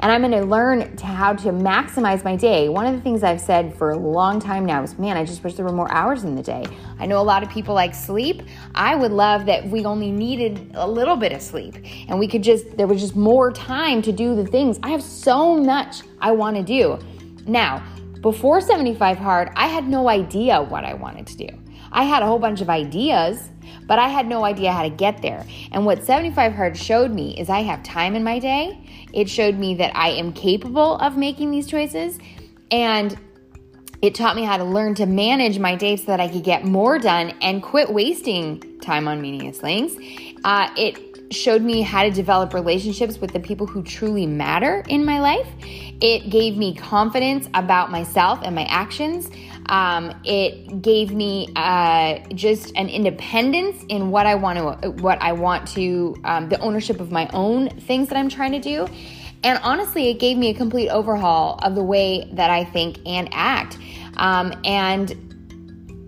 And 0.00 0.12
I'm 0.12 0.20
going 0.20 0.32
to 0.32 0.46
learn 0.46 0.96
to 0.96 1.06
how 1.06 1.32
to 1.34 1.48
maximize 1.48 2.22
my 2.22 2.36
day. 2.36 2.68
One 2.68 2.86
of 2.86 2.94
the 2.94 3.00
things 3.00 3.24
I've 3.24 3.40
said 3.40 3.76
for 3.76 3.90
a 3.90 3.96
long 3.96 4.38
time 4.38 4.64
now 4.64 4.82
is, 4.84 4.96
man, 4.96 5.16
I 5.16 5.24
just 5.24 5.42
wish 5.42 5.54
there 5.54 5.64
were 5.64 5.72
more 5.72 5.90
hours 5.90 6.22
in 6.22 6.36
the 6.36 6.42
day. 6.42 6.64
I 7.00 7.06
know 7.06 7.20
a 7.20 7.22
lot 7.22 7.42
of 7.42 7.50
people 7.50 7.74
like 7.74 7.96
sleep. 7.96 8.42
I 8.76 8.94
would 8.94 9.10
love 9.10 9.44
that 9.46 9.66
we 9.66 9.84
only 9.84 10.12
needed 10.12 10.70
a 10.74 10.88
little 10.88 11.16
bit 11.16 11.32
of 11.32 11.42
sleep 11.42 11.74
and 12.08 12.16
we 12.16 12.28
could 12.28 12.44
just, 12.44 12.76
there 12.76 12.86
was 12.86 13.00
just 13.00 13.16
more 13.16 13.50
time 13.50 14.00
to 14.02 14.12
do 14.12 14.36
the 14.36 14.46
things. 14.46 14.78
I 14.84 14.90
have 14.90 15.02
so 15.02 15.56
much 15.56 16.02
I 16.20 16.30
want 16.30 16.56
to 16.56 16.62
do. 16.62 16.98
Now, 17.46 17.84
before 18.20 18.60
75 18.60 19.18
Hard, 19.18 19.50
I 19.56 19.66
had 19.66 19.88
no 19.88 20.08
idea 20.08 20.62
what 20.62 20.84
I 20.84 20.94
wanted 20.94 21.26
to 21.28 21.36
do. 21.36 21.48
I 21.92 22.04
had 22.04 22.22
a 22.22 22.26
whole 22.26 22.38
bunch 22.38 22.60
of 22.60 22.70
ideas, 22.70 23.50
but 23.86 23.98
I 23.98 24.08
had 24.08 24.26
no 24.26 24.44
idea 24.44 24.72
how 24.72 24.82
to 24.82 24.90
get 24.90 25.22
there. 25.22 25.44
And 25.72 25.84
what 25.84 26.04
75 26.04 26.52
Hard 26.52 26.76
showed 26.76 27.10
me 27.10 27.38
is 27.38 27.48
I 27.48 27.60
have 27.60 27.82
time 27.82 28.14
in 28.14 28.24
my 28.24 28.38
day. 28.38 28.78
It 29.12 29.28
showed 29.28 29.56
me 29.56 29.74
that 29.76 29.96
I 29.96 30.10
am 30.10 30.32
capable 30.32 30.96
of 30.98 31.16
making 31.16 31.50
these 31.50 31.66
choices. 31.66 32.18
And 32.70 33.18
it 34.00 34.14
taught 34.14 34.36
me 34.36 34.44
how 34.44 34.56
to 34.56 34.64
learn 34.64 34.94
to 34.96 35.06
manage 35.06 35.58
my 35.58 35.74
day 35.74 35.96
so 35.96 36.04
that 36.06 36.20
I 36.20 36.28
could 36.28 36.44
get 36.44 36.64
more 36.64 36.98
done 36.98 37.34
and 37.42 37.62
quit 37.62 37.92
wasting 37.92 38.80
time 38.80 39.08
on 39.08 39.20
meaningless 39.20 39.58
things. 39.58 39.96
Uh, 40.44 40.70
it 40.76 41.34
showed 41.34 41.62
me 41.62 41.82
how 41.82 42.04
to 42.04 42.10
develop 42.10 42.54
relationships 42.54 43.18
with 43.18 43.32
the 43.32 43.40
people 43.40 43.66
who 43.66 43.82
truly 43.82 44.26
matter 44.26 44.84
in 44.88 45.04
my 45.04 45.20
life. 45.20 45.48
It 46.00 46.30
gave 46.30 46.56
me 46.56 46.74
confidence 46.74 47.48
about 47.54 47.90
myself 47.90 48.40
and 48.42 48.54
my 48.54 48.64
actions. 48.64 49.30
Um, 49.68 50.20
it 50.24 50.82
gave 50.82 51.12
me 51.12 51.48
uh, 51.54 52.20
just 52.34 52.74
an 52.76 52.88
independence 52.88 53.84
in 53.88 54.10
what 54.10 54.26
I 54.26 54.34
want 54.34 54.82
to, 54.82 54.90
what 54.90 55.20
I 55.20 55.32
want 55.32 55.68
to, 55.68 56.16
um, 56.24 56.48
the 56.48 56.58
ownership 56.60 57.00
of 57.00 57.10
my 57.10 57.28
own 57.32 57.68
things 57.80 58.08
that 58.08 58.16
I'm 58.16 58.28
trying 58.28 58.52
to 58.52 58.60
do. 58.60 58.88
And 59.44 59.60
honestly, 59.62 60.08
it 60.08 60.18
gave 60.18 60.36
me 60.36 60.50
a 60.50 60.54
complete 60.54 60.88
overhaul 60.88 61.58
of 61.62 61.74
the 61.74 61.82
way 61.82 62.28
that 62.32 62.50
I 62.50 62.64
think 62.64 62.98
and 63.06 63.28
act. 63.32 63.78
Um, 64.16 64.52
and 64.64 65.10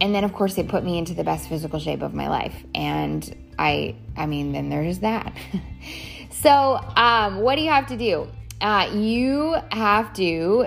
and 0.00 0.14
then 0.14 0.24
of 0.24 0.32
course 0.32 0.56
it 0.58 0.68
put 0.68 0.82
me 0.82 0.98
into 0.98 1.14
the 1.14 1.24
best 1.24 1.48
physical 1.48 1.78
shape 1.78 2.02
of 2.02 2.14
my 2.14 2.28
life. 2.28 2.54
And 2.74 3.36
I, 3.58 3.96
I 4.16 4.26
mean, 4.26 4.52
then 4.52 4.70
there's 4.70 5.00
that. 5.00 5.36
so, 6.30 6.80
um, 6.96 7.40
what 7.40 7.56
do 7.56 7.62
you 7.62 7.70
have 7.70 7.86
to 7.88 7.96
do? 7.96 8.26
Uh, 8.60 8.90
you 8.94 9.56
have 9.70 10.12
to 10.14 10.66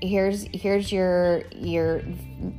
here's 0.00 0.44
here's 0.52 0.92
your 0.92 1.42
your 1.56 2.02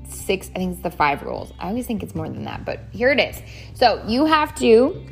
six 0.08 0.50
i 0.50 0.60
think 0.60 0.74
it's 0.74 0.84
the 0.84 0.92
five 0.92 1.22
rules 1.24 1.54
i 1.60 1.68
always 1.70 1.86
think 1.86 2.04
it's 2.04 2.14
more 2.14 2.28
than 2.28 2.44
that 2.44 2.66
but 2.66 2.82
here 2.92 3.10
it 3.10 3.20
is 3.20 3.42
so 3.74 4.04
you 4.08 4.26
have 4.26 4.54
to 4.56 5.06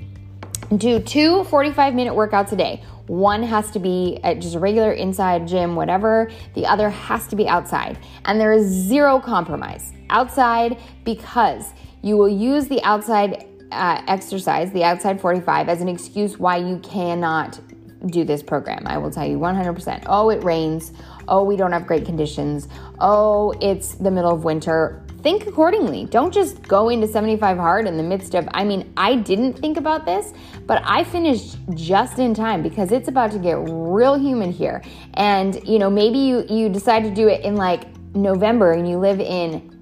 do 0.75 0.99
two 0.99 1.43
45 1.45 1.95
minute 1.95 2.13
workouts 2.13 2.51
a 2.51 2.55
day. 2.55 2.83
One 3.07 3.41
has 3.43 3.71
to 3.71 3.79
be 3.79 4.19
at 4.23 4.39
just 4.39 4.55
a 4.55 4.59
regular 4.59 4.91
inside 4.91 5.47
gym, 5.47 5.75
whatever. 5.75 6.29
The 6.55 6.65
other 6.65 6.89
has 6.89 7.27
to 7.27 7.35
be 7.35 7.47
outside. 7.47 7.97
And 8.25 8.39
there 8.39 8.51
is 8.51 8.67
zero 8.67 9.19
compromise. 9.19 9.93
Outside 10.09 10.77
because 11.05 11.73
you 12.01 12.17
will 12.17 12.29
use 12.29 12.67
the 12.67 12.83
outside 12.83 13.47
uh, 13.71 14.01
exercise, 14.07 14.71
the 14.71 14.83
outside 14.83 15.21
45, 15.21 15.69
as 15.69 15.81
an 15.81 15.87
excuse 15.87 16.37
why 16.37 16.57
you 16.57 16.79
cannot 16.79 17.59
do 18.05 18.23
this 18.23 18.43
program. 18.43 18.83
I 18.85 18.97
will 18.97 19.11
tell 19.11 19.25
you 19.25 19.37
100%. 19.37 20.03
Oh, 20.05 20.29
it 20.29 20.43
rains. 20.43 20.93
Oh, 21.27 21.43
we 21.43 21.55
don't 21.57 21.71
have 21.71 21.87
great 21.87 22.05
conditions. 22.05 22.67
Oh, 22.99 23.53
it's 23.61 23.95
the 23.95 24.11
middle 24.11 24.31
of 24.31 24.43
winter 24.43 25.03
think 25.27 25.45
accordingly. 25.47 26.05
Don't 26.05 26.33
just 26.33 26.61
go 26.63 26.87
into 26.87 27.05
75 27.05 27.57
hard 27.57 27.85
in 27.87 27.97
the 27.97 28.03
midst 28.03 28.33
of, 28.33 28.47
I 28.53 28.63
mean, 28.63 28.93
I 28.95 29.15
didn't 29.15 29.59
think 29.59 29.75
about 29.75 30.05
this, 30.05 30.33
but 30.65 30.81
I 30.85 31.03
finished 31.03 31.57
just 31.73 32.19
in 32.19 32.33
time 32.33 32.61
because 32.61 32.91
it's 32.91 33.07
about 33.07 33.31
to 33.31 33.39
get 33.39 33.57
real 33.67 34.15
humid 34.15 34.51
here. 34.51 34.81
And, 35.15 35.61
you 35.67 35.79
know, 35.79 35.89
maybe 35.89 36.19
you, 36.19 36.45
you 36.49 36.69
decide 36.69 37.03
to 37.03 37.11
do 37.11 37.27
it 37.27 37.43
in 37.43 37.55
like 37.55 37.83
November 38.15 38.71
and 38.71 38.87
you 38.87 38.97
live 38.99 39.19
in 39.19 39.73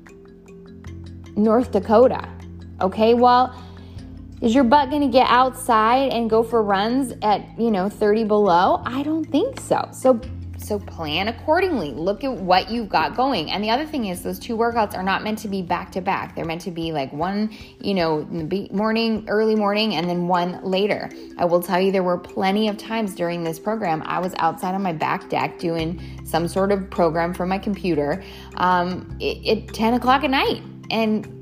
North 1.36 1.72
Dakota. 1.72 2.28
Okay, 2.82 3.14
well, 3.14 3.56
is 4.46 4.54
your 4.54 4.64
butt 4.64 4.92
gonna 4.92 5.10
get 5.10 5.28
outside 5.28 6.12
and 6.12 6.30
go 6.30 6.44
for 6.44 6.62
runs 6.62 7.14
at, 7.24 7.60
you 7.60 7.72
know, 7.72 7.90
30 7.90 8.26
below? 8.26 8.82
I 8.86 9.02
don't 9.02 9.26
think 9.26 9.60
so. 9.60 9.90
So 9.92 10.22
so 10.58 10.80
plan 10.80 11.28
accordingly. 11.28 11.92
Look 11.92 12.24
at 12.24 12.34
what 12.34 12.72
you've 12.72 12.90
got 12.90 13.16
going. 13.16 13.52
And 13.52 13.64
the 13.64 13.70
other 13.70 13.86
thing 13.86 14.06
is, 14.06 14.24
those 14.24 14.40
two 14.40 14.58
workouts 14.58 14.96
are 14.96 15.04
not 15.04 15.24
meant 15.24 15.38
to 15.40 15.48
be 15.48 15.62
back 15.62 15.92
to 15.92 16.02
back. 16.02 16.36
They're 16.36 16.46
meant 16.46 16.62
to 16.62 16.72
be 16.72 16.92
like 16.92 17.14
one, 17.14 17.52
you 17.80 17.94
know, 17.94 18.20
in 18.20 18.50
the 18.50 18.70
morning, 18.72 19.26
early 19.28 19.56
morning, 19.56 19.96
and 19.96 20.10
then 20.10 20.28
one 20.28 20.64
later. 20.64 21.10
I 21.38 21.46
will 21.46 21.62
tell 21.62 21.80
you, 21.80 21.92
there 21.92 22.04
were 22.04 22.18
plenty 22.18 22.68
of 22.68 22.78
times 22.78 23.14
during 23.14 23.44
this 23.44 23.60
program 23.60 24.02
I 24.06 24.20
was 24.20 24.34
outside 24.38 24.74
on 24.74 24.82
my 24.82 24.94
back 24.94 25.30
deck 25.30 25.60
doing 25.60 26.02
some 26.26 26.48
sort 26.48 26.72
of 26.72 26.90
program 26.90 27.34
from 27.34 27.50
my 27.50 27.60
computer 27.60 28.24
um, 28.56 29.18
at 29.22 29.68
10 29.68 29.94
o'clock 29.96 30.24
at 30.24 30.32
night. 30.32 30.64
And 30.90 31.35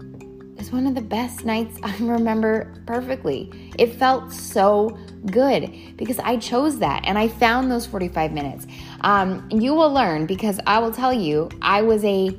it's 0.57 0.72
one 0.72 0.88
of 0.88 0.95
the 0.95 1.01
best 1.01 1.45
nights 1.45 1.79
I 1.83 1.95
remember 1.98 2.74
perfectly. 2.86 3.72
It 3.77 3.95
felt 3.95 4.31
so 4.31 4.98
good 5.25 5.72
because 5.98 6.19
I 6.19 6.38
chose 6.38 6.79
that 6.79 7.03
and 7.05 7.17
I 7.17 7.27
found 7.27 7.72
those 7.72 7.86
45 7.86 8.31
minutes. 8.31 8.67
Um, 9.01 9.48
you 9.51 9.74
will 9.74 9.91
learn 9.91 10.25
because 10.25 10.60
I 10.67 10.79
will 10.79 10.91
tell 10.91 11.13
you, 11.13 11.50
I 11.62 11.81
was 11.81 12.03
a 12.03 12.38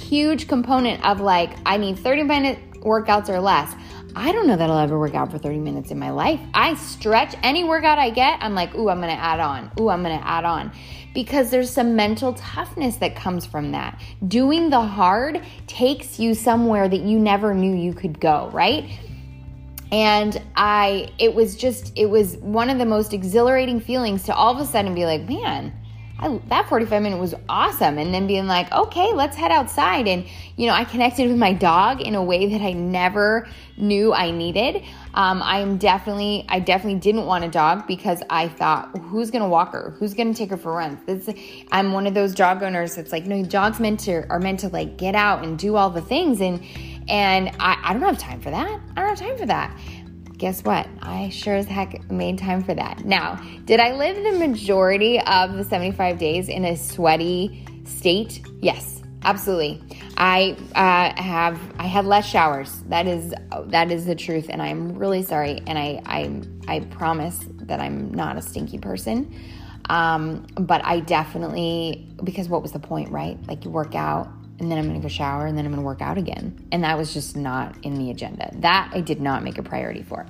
huge 0.00 0.48
component 0.48 1.04
of 1.04 1.20
like, 1.20 1.56
I 1.64 1.76
need 1.76 1.98
30 1.98 2.22
minute 2.24 2.58
workouts 2.80 3.28
or 3.28 3.40
less. 3.40 3.74
I 4.18 4.32
don't 4.32 4.46
know 4.46 4.56
that 4.56 4.70
I'll 4.70 4.78
ever 4.78 4.98
work 4.98 5.14
out 5.14 5.30
for 5.30 5.36
30 5.36 5.58
minutes 5.58 5.90
in 5.90 5.98
my 5.98 6.10
life. 6.10 6.40
I 6.54 6.74
stretch 6.74 7.34
any 7.42 7.64
workout 7.64 7.98
I 7.98 8.08
get, 8.08 8.38
I'm 8.42 8.54
like, 8.54 8.74
ooh, 8.74 8.88
I'm 8.88 8.98
gonna 8.98 9.12
add 9.12 9.40
on. 9.40 9.70
Ooh, 9.78 9.90
I'm 9.90 10.02
gonna 10.02 10.22
add 10.24 10.44
on. 10.46 10.72
Because 11.16 11.50
there's 11.50 11.70
some 11.70 11.96
mental 11.96 12.34
toughness 12.34 12.96
that 12.96 13.16
comes 13.16 13.46
from 13.46 13.72
that. 13.72 13.98
Doing 14.28 14.68
the 14.68 14.82
hard 14.82 15.42
takes 15.66 16.18
you 16.18 16.34
somewhere 16.34 16.90
that 16.90 17.00
you 17.00 17.18
never 17.18 17.54
knew 17.54 17.74
you 17.74 17.94
could 17.94 18.20
go, 18.20 18.50
right? 18.52 18.84
And 19.90 20.42
I, 20.56 21.08
it 21.18 21.34
was 21.34 21.56
just, 21.56 21.94
it 21.96 22.04
was 22.04 22.36
one 22.36 22.68
of 22.68 22.76
the 22.76 22.84
most 22.84 23.14
exhilarating 23.14 23.80
feelings 23.80 24.24
to 24.24 24.34
all 24.34 24.52
of 24.54 24.60
a 24.60 24.70
sudden 24.70 24.94
be 24.94 25.06
like, 25.06 25.26
man, 25.26 25.72
I, 26.18 26.40
that 26.48 26.68
45 26.68 27.02
minute 27.02 27.18
was 27.18 27.34
awesome. 27.48 27.98
And 27.98 28.12
then 28.12 28.26
being 28.26 28.46
like, 28.46 28.72
okay, 28.72 29.12
let's 29.12 29.36
head 29.36 29.50
outside. 29.50 30.08
And, 30.08 30.24
you 30.56 30.66
know, 30.66 30.72
I 30.72 30.84
connected 30.84 31.28
with 31.28 31.36
my 31.36 31.52
dog 31.52 32.00
in 32.00 32.14
a 32.14 32.22
way 32.22 32.46
that 32.50 32.62
I 32.62 32.72
never 32.72 33.46
knew 33.76 34.14
I 34.14 34.30
needed. 34.30 34.82
Um, 35.12 35.42
I'm 35.42 35.76
definitely, 35.76 36.46
I 36.48 36.60
definitely 36.60 37.00
didn't 37.00 37.26
want 37.26 37.44
a 37.44 37.48
dog 37.48 37.86
because 37.86 38.22
I 38.30 38.48
thought, 38.48 38.96
who's 38.96 39.30
going 39.30 39.42
to 39.42 39.48
walk 39.48 39.72
her? 39.72 39.94
Who's 39.98 40.14
going 40.14 40.32
to 40.32 40.38
take 40.38 40.50
her 40.50 40.56
for 40.56 40.72
runs? 40.72 41.04
This, 41.04 41.28
I'm 41.70 41.92
one 41.92 42.06
of 42.06 42.14
those 42.14 42.34
dog 42.34 42.62
owners 42.62 42.94
that's 42.94 43.12
like, 43.12 43.26
no, 43.26 43.44
dogs 43.44 43.78
meant 43.78 44.00
to, 44.00 44.26
are 44.30 44.40
meant 44.40 44.60
to 44.60 44.68
like 44.68 44.96
get 44.96 45.14
out 45.14 45.44
and 45.44 45.58
do 45.58 45.76
all 45.76 45.90
the 45.90 46.00
things. 46.00 46.40
And, 46.40 46.64
and 47.08 47.50
I, 47.60 47.78
I 47.82 47.92
don't 47.92 48.02
have 48.02 48.18
time 48.18 48.40
for 48.40 48.50
that. 48.50 48.80
I 48.96 49.00
don't 49.00 49.10
have 49.10 49.18
time 49.18 49.36
for 49.36 49.46
that 49.46 49.78
guess 50.38 50.62
what? 50.64 50.86
I 51.00 51.28
sure 51.30 51.54
as 51.54 51.66
heck 51.66 52.10
made 52.10 52.38
time 52.38 52.62
for 52.62 52.74
that. 52.74 53.04
Now, 53.04 53.42
did 53.64 53.80
I 53.80 53.92
live 53.92 54.16
the 54.16 54.38
majority 54.46 55.20
of 55.20 55.54
the 55.54 55.64
75 55.64 56.18
days 56.18 56.48
in 56.48 56.64
a 56.64 56.76
sweaty 56.76 57.66
state? 57.84 58.44
Yes, 58.60 59.02
absolutely. 59.22 59.82
I 60.16 60.56
uh, 60.74 61.20
have 61.20 61.60
I 61.78 61.86
had 61.86 62.04
less 62.04 62.26
showers. 62.26 62.82
That 62.88 63.06
is 63.06 63.34
that 63.66 63.90
is 63.90 64.06
the 64.06 64.14
truth, 64.14 64.46
and 64.48 64.60
I'm 64.62 64.98
really 64.98 65.22
sorry. 65.22 65.62
And 65.66 65.78
I 65.78 66.02
I 66.06 66.42
I 66.68 66.80
promise 66.80 67.38
that 67.62 67.80
I'm 67.80 68.12
not 68.12 68.36
a 68.36 68.42
stinky 68.42 68.78
person. 68.78 69.34
Um, 69.88 70.46
but 70.58 70.84
I 70.84 71.00
definitely 71.00 72.08
because 72.24 72.48
what 72.48 72.62
was 72.62 72.72
the 72.72 72.78
point, 72.78 73.10
right? 73.10 73.38
Like 73.46 73.64
you 73.64 73.70
work 73.70 73.94
out, 73.94 74.28
and 74.58 74.70
then 74.70 74.78
I'm 74.78 74.86
gonna 74.86 75.00
go 75.00 75.08
shower 75.08 75.46
and 75.46 75.56
then 75.56 75.66
I'm 75.66 75.72
gonna 75.72 75.82
work 75.82 76.00
out 76.00 76.18
again. 76.18 76.66
And 76.72 76.84
that 76.84 76.96
was 76.96 77.12
just 77.12 77.36
not 77.36 77.76
in 77.82 77.94
the 77.94 78.10
agenda. 78.10 78.50
That 78.54 78.90
I 78.92 79.00
did 79.00 79.20
not 79.20 79.42
make 79.42 79.58
a 79.58 79.62
priority 79.62 80.02
for. 80.02 80.26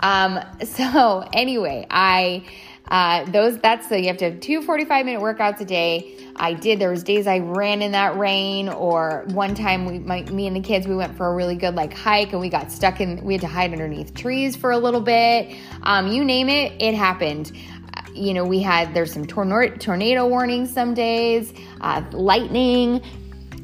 Um, 0.00 0.40
so 0.64 1.28
anyway, 1.32 1.86
I 1.90 2.44
uh, 2.88 3.24
those 3.24 3.58
that's 3.58 3.88
so 3.88 3.96
you 3.96 4.06
have 4.06 4.18
to 4.18 4.30
have 4.30 4.40
two 4.40 4.62
45 4.62 5.06
minute 5.06 5.20
workouts 5.20 5.60
a 5.60 5.64
day. 5.64 6.16
I 6.36 6.52
did. 6.52 6.78
There 6.78 6.90
was 6.90 7.02
days 7.02 7.26
I 7.26 7.38
ran 7.38 7.82
in 7.82 7.92
that 7.92 8.16
rain, 8.16 8.68
or 8.68 9.24
one 9.28 9.54
time 9.54 9.86
we, 9.86 9.98
my, 9.98 10.22
me 10.22 10.46
and 10.46 10.54
the 10.54 10.60
kids, 10.60 10.86
we 10.86 10.94
went 10.94 11.16
for 11.16 11.26
a 11.26 11.34
really 11.34 11.56
good 11.56 11.74
like 11.74 11.92
hike, 11.92 12.32
and 12.32 12.40
we 12.40 12.48
got 12.48 12.70
stuck 12.70 13.00
in. 13.00 13.24
We 13.24 13.34
had 13.34 13.40
to 13.40 13.48
hide 13.48 13.72
underneath 13.72 14.14
trees 14.14 14.54
for 14.54 14.70
a 14.70 14.78
little 14.78 15.00
bit. 15.00 15.56
Um, 15.82 16.08
you 16.08 16.24
name 16.24 16.48
it, 16.48 16.80
it 16.80 16.94
happened 16.94 17.52
you 18.14 18.32
know, 18.32 18.44
we 18.44 18.60
had 18.60 18.94
there's 18.94 19.12
some 19.12 19.26
tornado, 19.26 19.76
tornado 19.76 20.26
warnings 20.26 20.72
some 20.72 20.94
days, 20.94 21.52
uh, 21.80 22.02
lightning. 22.12 23.02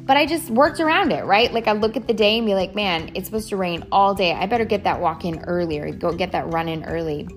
But 0.05 0.17
I 0.17 0.27
just 0.27 0.51
worked 0.51 0.81
around 0.81 1.13
it, 1.13 1.25
right? 1.25 1.53
Like 1.53 1.69
I 1.69 1.73
look 1.73 1.97
at 1.97 2.09
the 2.09 2.15
day 2.15 2.39
and 2.39 2.47
be 2.47 2.55
like, 2.55 2.75
man, 2.75 3.13
it's 3.15 3.27
supposed 3.27 3.49
to 3.51 3.57
rain 3.57 3.87
all 3.93 4.15
day. 4.15 4.33
I 4.33 4.47
better 4.47 4.65
get 4.65 4.85
that 4.85 5.01
walk 5.01 5.25
in 5.25 5.41
earlier, 5.45 5.93
go 5.93 6.13
get 6.13 6.33
that 6.33 6.53
run 6.53 6.69
in 6.69 6.85
early. 6.85 7.29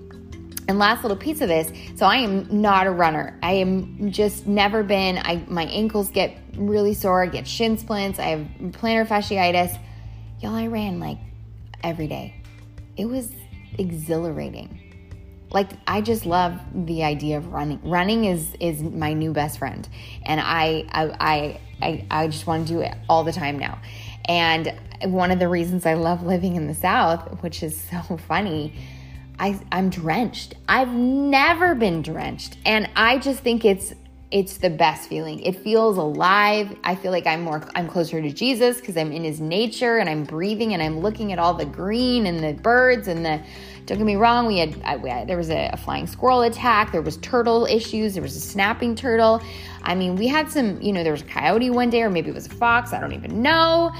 And 0.68 0.80
last 0.80 1.04
little 1.04 1.16
piece 1.16 1.40
of 1.40 1.48
this, 1.48 1.70
so 1.94 2.06
I 2.06 2.16
am 2.16 2.60
not 2.60 2.88
a 2.88 2.90
runner. 2.90 3.38
I 3.40 3.52
am 3.52 4.10
just 4.10 4.48
never 4.48 4.82
been. 4.82 5.18
I 5.18 5.44
my 5.46 5.66
ankles 5.66 6.10
get 6.10 6.36
really 6.56 6.92
sore, 6.92 7.22
I 7.22 7.26
get 7.26 7.46
shin 7.46 7.78
splints, 7.78 8.18
I 8.18 8.30
have 8.30 8.40
plantar 8.72 9.06
fasciitis. 9.06 9.78
Y'all, 10.40 10.56
I 10.56 10.66
ran 10.66 10.98
like 10.98 11.18
every 11.84 12.08
day. 12.08 12.34
It 12.96 13.04
was 13.04 13.30
exhilarating. 13.78 14.85
Like 15.50 15.70
I 15.86 16.00
just 16.00 16.26
love 16.26 16.58
the 16.74 17.04
idea 17.04 17.38
of 17.38 17.52
running. 17.52 17.80
Running 17.82 18.24
is 18.24 18.54
is 18.60 18.82
my 18.82 19.12
new 19.12 19.32
best 19.32 19.58
friend, 19.58 19.88
and 20.24 20.40
I 20.40 20.84
I 20.90 21.60
I 21.80 22.04
I, 22.10 22.26
just 22.28 22.46
want 22.46 22.66
to 22.66 22.72
do 22.72 22.80
it 22.80 22.94
all 23.08 23.24
the 23.24 23.32
time 23.32 23.58
now. 23.58 23.78
And 24.24 24.72
one 25.04 25.30
of 25.30 25.38
the 25.38 25.48
reasons 25.48 25.86
I 25.86 25.94
love 25.94 26.22
living 26.22 26.56
in 26.56 26.66
the 26.66 26.74
South, 26.74 27.42
which 27.42 27.62
is 27.62 27.80
so 27.80 28.16
funny, 28.16 28.72
I, 29.38 29.60
I'm 29.70 29.90
drenched. 29.90 30.54
I've 30.68 30.92
never 30.92 31.74
been 31.74 32.02
drenched. 32.02 32.56
And 32.64 32.88
I 32.96 33.18
just 33.18 33.40
think 33.40 33.64
it's 33.64 33.92
it's 34.32 34.56
the 34.58 34.70
best 34.70 35.08
feeling. 35.08 35.38
It 35.40 35.56
feels 35.60 35.98
alive. 35.98 36.76
I 36.82 36.96
feel 36.96 37.12
like 37.12 37.28
I'm 37.28 37.42
more 37.42 37.62
I'm 37.76 37.86
closer 37.86 38.20
to 38.20 38.30
Jesus 38.32 38.80
because 38.80 38.96
I'm 38.96 39.12
in 39.12 39.22
his 39.22 39.40
nature 39.40 39.98
and 39.98 40.08
I'm 40.08 40.24
breathing 40.24 40.74
and 40.74 40.82
I'm 40.82 40.98
looking 40.98 41.32
at 41.32 41.38
all 41.38 41.54
the 41.54 41.64
green 41.64 42.26
and 42.26 42.40
the 42.40 42.60
birds 42.60 43.06
and 43.06 43.24
the 43.24 43.40
don't 43.86 43.98
get 43.98 44.04
me 44.04 44.16
wrong, 44.16 44.46
we 44.46 44.58
had, 44.58 44.80
I, 44.84 44.96
we 44.96 45.08
had 45.08 45.28
there 45.28 45.36
was 45.36 45.50
a, 45.50 45.70
a 45.72 45.76
flying 45.76 46.06
squirrel 46.06 46.42
attack, 46.42 46.90
there 46.90 47.02
was 47.02 47.16
turtle 47.18 47.66
issues, 47.66 48.14
there 48.14 48.22
was 48.22 48.34
a 48.34 48.40
snapping 48.40 48.96
turtle. 48.96 49.40
I 49.82 49.94
mean, 49.94 50.16
we 50.16 50.26
had 50.26 50.50
some, 50.50 50.80
you 50.82 50.92
know, 50.92 51.04
there 51.04 51.12
was 51.12 51.22
a 51.22 51.26
coyote 51.26 51.70
one 51.70 51.90
day, 51.90 52.02
or 52.02 52.10
maybe 52.10 52.28
it 52.28 52.34
was 52.34 52.46
a 52.46 52.50
fox, 52.50 52.92
I 52.92 53.00
don't 53.00 53.12
even 53.12 53.42
know. 53.42 53.92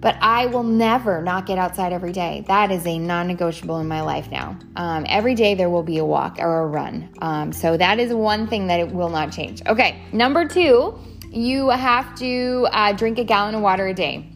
But 0.00 0.16
I 0.20 0.46
will 0.46 0.64
never 0.64 1.22
not 1.22 1.46
get 1.46 1.56
outside 1.56 1.92
every 1.92 2.12
day. 2.12 2.44
That 2.46 2.70
is 2.70 2.86
a 2.86 2.98
non 2.98 3.26
negotiable 3.26 3.78
in 3.78 3.88
my 3.88 4.02
life 4.02 4.30
now. 4.30 4.58
Um, 4.76 5.06
every 5.08 5.34
day 5.34 5.54
there 5.54 5.70
will 5.70 5.82
be 5.82 5.96
a 5.96 6.04
walk 6.04 6.36
or 6.38 6.60
a 6.60 6.66
run. 6.66 7.08
Um, 7.22 7.52
so 7.52 7.78
that 7.78 7.98
is 7.98 8.12
one 8.12 8.46
thing 8.46 8.66
that 8.66 8.80
it 8.80 8.90
will 8.90 9.08
not 9.08 9.32
change. 9.32 9.62
Okay, 9.66 10.02
number 10.12 10.46
two, 10.46 10.98
you 11.30 11.70
have 11.70 12.14
to 12.18 12.68
uh, 12.70 12.92
drink 12.92 13.18
a 13.18 13.24
gallon 13.24 13.54
of 13.54 13.62
water 13.62 13.86
a 13.86 13.94
day. 13.94 14.28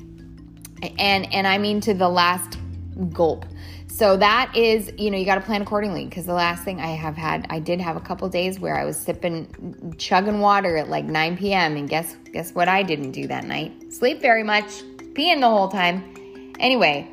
And, 0.98 1.34
and 1.34 1.46
I 1.46 1.58
mean 1.58 1.80
to 1.82 1.92
the 1.92 2.08
last 2.08 2.56
gulp. 3.12 3.44
So 3.98 4.16
that 4.16 4.56
is, 4.56 4.92
you 4.96 5.10
know, 5.10 5.18
you 5.18 5.24
got 5.24 5.34
to 5.34 5.40
plan 5.40 5.60
accordingly 5.60 6.04
because 6.04 6.24
the 6.24 6.32
last 6.32 6.62
thing 6.62 6.78
I 6.78 6.94
have 6.94 7.16
had, 7.16 7.48
I 7.50 7.58
did 7.58 7.80
have 7.80 7.96
a 7.96 8.00
couple 8.00 8.28
days 8.28 8.60
where 8.60 8.76
I 8.76 8.84
was 8.84 8.96
sipping, 8.96 9.96
chugging 9.98 10.38
water 10.38 10.76
at 10.76 10.88
like 10.88 11.04
9 11.04 11.36
p.m. 11.36 11.76
And 11.76 11.88
guess, 11.88 12.14
guess 12.32 12.54
what? 12.54 12.68
I 12.68 12.84
didn't 12.84 13.10
do 13.10 13.26
that 13.26 13.42
night. 13.42 13.92
Sleep 13.92 14.20
very 14.20 14.44
much, 14.44 14.66
peeing 15.14 15.40
the 15.40 15.48
whole 15.48 15.66
time. 15.66 16.54
Anyway, 16.60 17.10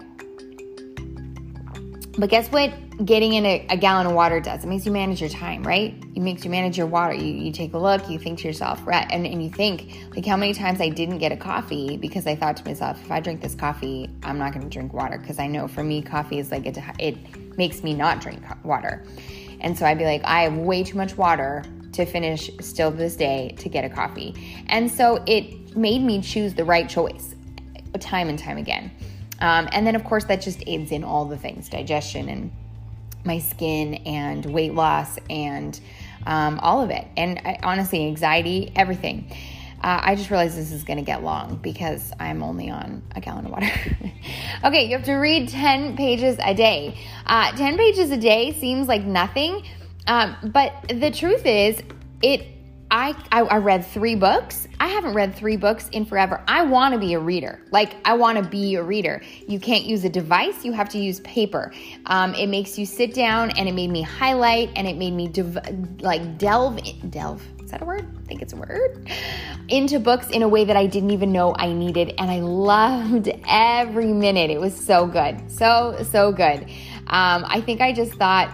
but 2.19 2.29
guess 2.29 2.49
what? 2.49 2.71
Getting 3.03 3.33
in 3.33 3.45
a, 3.45 3.65
a, 3.69 3.77
gallon 3.77 4.07
of 4.07 4.13
water 4.13 4.39
does. 4.39 4.63
It 4.63 4.67
makes 4.67 4.85
you 4.85 4.91
manage 4.91 5.19
your 5.19 5.29
time, 5.29 5.63
right? 5.63 5.93
It 6.15 6.21
makes 6.21 6.45
you 6.45 6.51
manage 6.51 6.77
your 6.77 6.87
water. 6.87 7.13
You, 7.13 7.33
you 7.33 7.51
take 7.51 7.73
a 7.73 7.77
look, 7.77 8.09
you 8.09 8.17
think 8.17 8.39
to 8.39 8.47
yourself, 8.47 8.85
right? 8.87 9.05
And, 9.09 9.25
and 9.25 9.43
you 9.43 9.49
think, 9.49 9.93
like, 10.15 10.25
how 10.25 10.37
many 10.37 10.53
times 10.53 10.79
I 10.79 10.89
didn't 10.89 11.17
get 11.17 11.31
a 11.31 11.37
coffee 11.37 11.97
because 11.97 12.25
I 12.25 12.35
thought 12.35 12.55
to 12.57 12.65
myself, 12.65 13.01
if 13.03 13.11
I 13.11 13.19
drink 13.19 13.41
this 13.41 13.55
coffee, 13.55 14.09
I'm 14.23 14.37
not 14.37 14.53
going 14.53 14.63
to 14.63 14.69
drink 14.69 14.93
water 14.93 15.17
because 15.17 15.39
I 15.39 15.47
know 15.47 15.67
for 15.67 15.83
me, 15.83 16.01
coffee 16.01 16.39
is 16.39 16.51
like, 16.51 16.65
it, 16.65 16.77
it 16.99 17.57
makes 17.57 17.83
me 17.83 17.93
not 17.93 18.21
drink 18.21 18.41
water. 18.63 19.05
And 19.59 19.77
so 19.77 19.85
I'd 19.85 19.97
be 19.97 20.05
like, 20.05 20.23
I 20.23 20.43
have 20.43 20.55
way 20.55 20.83
too 20.83 20.97
much 20.97 21.17
water 21.17 21.63
to 21.93 22.05
finish 22.05 22.49
still 22.61 22.91
this 22.91 23.15
day 23.15 23.55
to 23.59 23.69
get 23.69 23.83
a 23.83 23.89
coffee. 23.89 24.63
And 24.67 24.89
so 24.89 25.23
it 25.27 25.75
made 25.75 26.01
me 26.01 26.21
choose 26.21 26.53
the 26.53 26.63
right 26.63 26.87
choice 26.87 27.35
time 27.99 28.29
and 28.29 28.37
time 28.37 28.57
again. 28.57 28.91
Um, 29.39 29.67
and 29.71 29.85
then, 29.85 29.95
of 29.95 30.03
course, 30.03 30.25
that 30.25 30.41
just 30.41 30.63
aids 30.67 30.91
in 30.91 31.03
all 31.03 31.25
the 31.25 31.37
things 31.37 31.69
digestion 31.69 32.29
and 32.29 32.51
my 33.25 33.39
skin 33.39 33.95
and 34.05 34.45
weight 34.45 34.73
loss 34.73 35.17
and 35.29 35.79
um, 36.25 36.59
all 36.59 36.81
of 36.81 36.89
it. 36.89 37.05
And 37.17 37.39
I, 37.39 37.59
honestly, 37.63 38.05
anxiety, 38.05 38.71
everything. 38.75 39.31
Uh, 39.83 39.99
I 40.01 40.15
just 40.15 40.31
realized 40.31 40.57
this 40.57 40.71
is 40.71 40.83
going 40.83 40.97
to 40.97 41.03
get 41.03 41.23
long 41.23 41.57
because 41.57 42.11
I'm 42.19 42.41
only 42.41 42.71
on 42.71 43.03
a 43.15 43.21
gallon 43.21 43.45
of 43.45 43.51
water. 43.51 43.69
okay, 44.63 44.85
you 44.85 44.95
have 44.95 45.05
to 45.05 45.13
read 45.13 45.49
10 45.49 45.95
pages 45.95 46.37
a 46.43 46.55
day. 46.55 46.97
Uh, 47.25 47.51
10 47.51 47.77
pages 47.77 48.09
a 48.09 48.17
day 48.17 48.53
seems 48.59 48.87
like 48.87 49.03
nothing, 49.03 49.63
um, 50.07 50.35
but 50.43 50.73
the 50.89 51.11
truth 51.11 51.45
is, 51.45 51.81
it 52.21 52.54
I, 52.91 53.15
I, 53.31 53.41
I 53.41 53.57
read 53.57 53.85
three 53.85 54.15
books. 54.15 54.67
I 54.79 54.87
haven't 54.87 55.15
read 55.15 55.35
three 55.35 55.57
books 55.57 55.89
in 55.89 56.05
forever. 56.05 56.43
I 56.47 56.63
want 56.63 56.93
to 56.93 56.99
be 56.99 57.13
a 57.13 57.19
reader. 57.19 57.59
Like 57.71 57.95
I 58.05 58.13
want 58.13 58.37
to 58.37 58.43
be 58.43 58.75
a 58.75 58.83
reader. 58.83 59.21
You 59.47 59.59
can't 59.59 59.83
use 59.85 60.03
a 60.03 60.09
device. 60.09 60.63
You 60.63 60.71
have 60.73 60.89
to 60.89 60.99
use 60.99 61.19
paper. 61.21 61.73
Um, 62.05 62.33
it 62.35 62.47
makes 62.47 62.77
you 62.77 62.85
sit 62.85 63.13
down, 63.13 63.51
and 63.51 63.67
it 63.67 63.73
made 63.73 63.89
me 63.89 64.01
highlight, 64.01 64.71
and 64.75 64.87
it 64.87 64.97
made 64.97 65.13
me 65.13 65.27
dev- 65.27 65.57
like 66.01 66.37
delve 66.37 66.77
in, 66.77 67.09
delve. 67.09 67.43
Is 67.63 67.71
that 67.71 67.81
a 67.81 67.85
word? 67.85 68.07
I 68.23 68.27
think 68.27 68.43
it's 68.43 68.53
a 68.53 68.57
word. 68.57 69.09
Into 69.67 69.99
books 69.99 70.29
in 70.29 70.43
a 70.43 70.47
way 70.47 70.65
that 70.65 70.77
I 70.77 70.85
didn't 70.85 71.09
even 71.09 71.31
know 71.31 71.55
I 71.57 71.73
needed, 71.73 72.13
and 72.19 72.29
I 72.29 72.39
loved 72.41 73.29
every 73.47 74.13
minute. 74.13 74.51
It 74.51 74.59
was 74.59 74.75
so 74.75 75.07
good, 75.07 75.51
so 75.51 75.97
so 76.11 76.31
good. 76.31 76.69
Um, 77.07 77.45
I 77.47 77.61
think 77.61 77.81
I 77.81 77.91
just 77.91 78.13
thought 78.13 78.51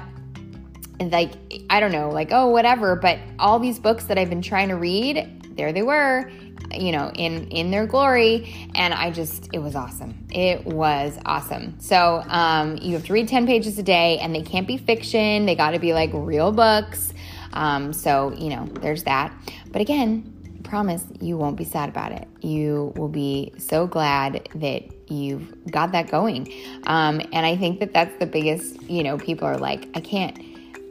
like 1.10 1.32
I 1.70 1.80
don't 1.80 1.92
know, 1.92 2.10
like 2.10 2.30
oh 2.32 2.50
whatever, 2.50 2.96
but 2.96 3.20
all 3.40 3.60
these 3.60 3.80
books 3.80 4.06
that 4.06 4.18
I've 4.18 4.30
been 4.30 4.42
trying 4.42 4.70
to 4.70 4.76
read, 4.76 5.56
there 5.56 5.74
they 5.74 5.82
were, 5.82 6.30
you 6.72 6.92
know, 6.92 7.10
in 7.16 7.48
in 7.50 7.72
their 7.72 7.88
glory, 7.88 8.70
and 8.76 8.94
I 8.94 9.12
just 9.12 9.50
it 9.54 9.60
was 9.60 9.76
awesome. 9.76 10.28
It 10.32 10.66
was 10.66 11.18
awesome. 11.26 11.80
So 11.80 12.24
um, 12.28 12.78
you 12.78 12.94
have 12.94 13.06
to 13.06 13.14
read 13.14 13.28
ten 13.28 13.48
pages 13.48 13.80
a 13.80 13.84
day, 13.84 14.20
and 14.20 14.36
they 14.36 14.44
can't 14.44 14.68
be 14.68 14.78
fiction. 14.78 15.46
They 15.46 15.56
got 15.56 15.72
to 15.72 15.80
be 15.80 15.94
like 15.94 16.12
real 16.14 16.52
books. 16.52 17.14
Um, 17.54 17.94
so 17.94 18.34
you 18.34 18.50
know, 18.50 18.66
there's 18.66 19.04
that. 19.04 19.34
But 19.72 19.82
again, 19.82 20.62
promise 20.72 21.04
you 21.20 21.38
won't 21.38 21.58
be 21.58 21.66
sad 21.66 21.90
about 21.90 22.14
it. 22.14 22.28
You 22.40 22.94
will 22.96 23.10
be 23.10 23.52
so 23.58 23.88
glad 23.88 24.48
that 24.56 25.12
you've 25.12 25.54
got 25.70 25.92
that 25.92 26.10
going. 26.10 26.52
Um, 26.88 27.22
and 27.34 27.46
I 27.46 27.58
think 27.58 27.82
that 27.82 27.94
that's 27.94 28.18
the 28.20 28.26
biggest, 28.26 28.82
you 28.84 29.04
know, 29.04 29.18
people 29.18 29.48
are 29.48 29.58
like, 29.58 29.90
I 29.96 30.00
can't 30.00 30.40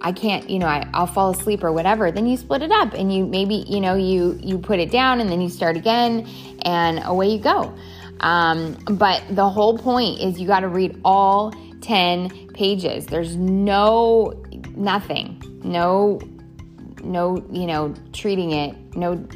I 0.03 0.13
can't, 0.13 0.49
you 0.49 0.59
know, 0.59 0.67
I, 0.67 0.89
I'll 0.95 1.07
fall 1.07 1.31
asleep 1.31 1.63
or 1.63 1.73
whatever, 1.73 2.11
then 2.11 2.27
you 2.27 2.37
split 2.37 2.63
it 2.63 2.71
up 2.71 2.95
and 2.95 3.13
you 3.15 3.27
maybe, 3.27 3.65
you 3.69 3.81
know, 3.81 3.95
you 3.95 4.39
you 4.43 4.59
put 4.59 4.79
it 4.79 4.91
down 4.91 5.21
and 5.21 5.31
then 5.31 5.41
you 5.41 5.49
start 5.49 5.77
again 5.77 6.27
and 6.63 7.03
away 7.05 7.29
you 7.29 7.39
go. 7.39 7.75
Um, 8.21 8.75
but 8.85 9.23
the 9.31 9.49
whole 9.49 9.77
point 9.79 10.21
is 10.21 10.41
you 10.41 10.47
got 10.47 10.61
to 10.61 10.69
read 10.69 11.01
all 11.05 11.53
10 11.81 12.49
pages. 12.53 13.07
There's 13.07 13.37
no 13.37 14.43
nothing, 14.75 15.43
no, 15.65 16.21
no, 17.03 17.45
you 17.51 17.67
know, 17.67 17.95
treating 18.13 18.53
it, 18.53 18.97
no, 18.97 19.27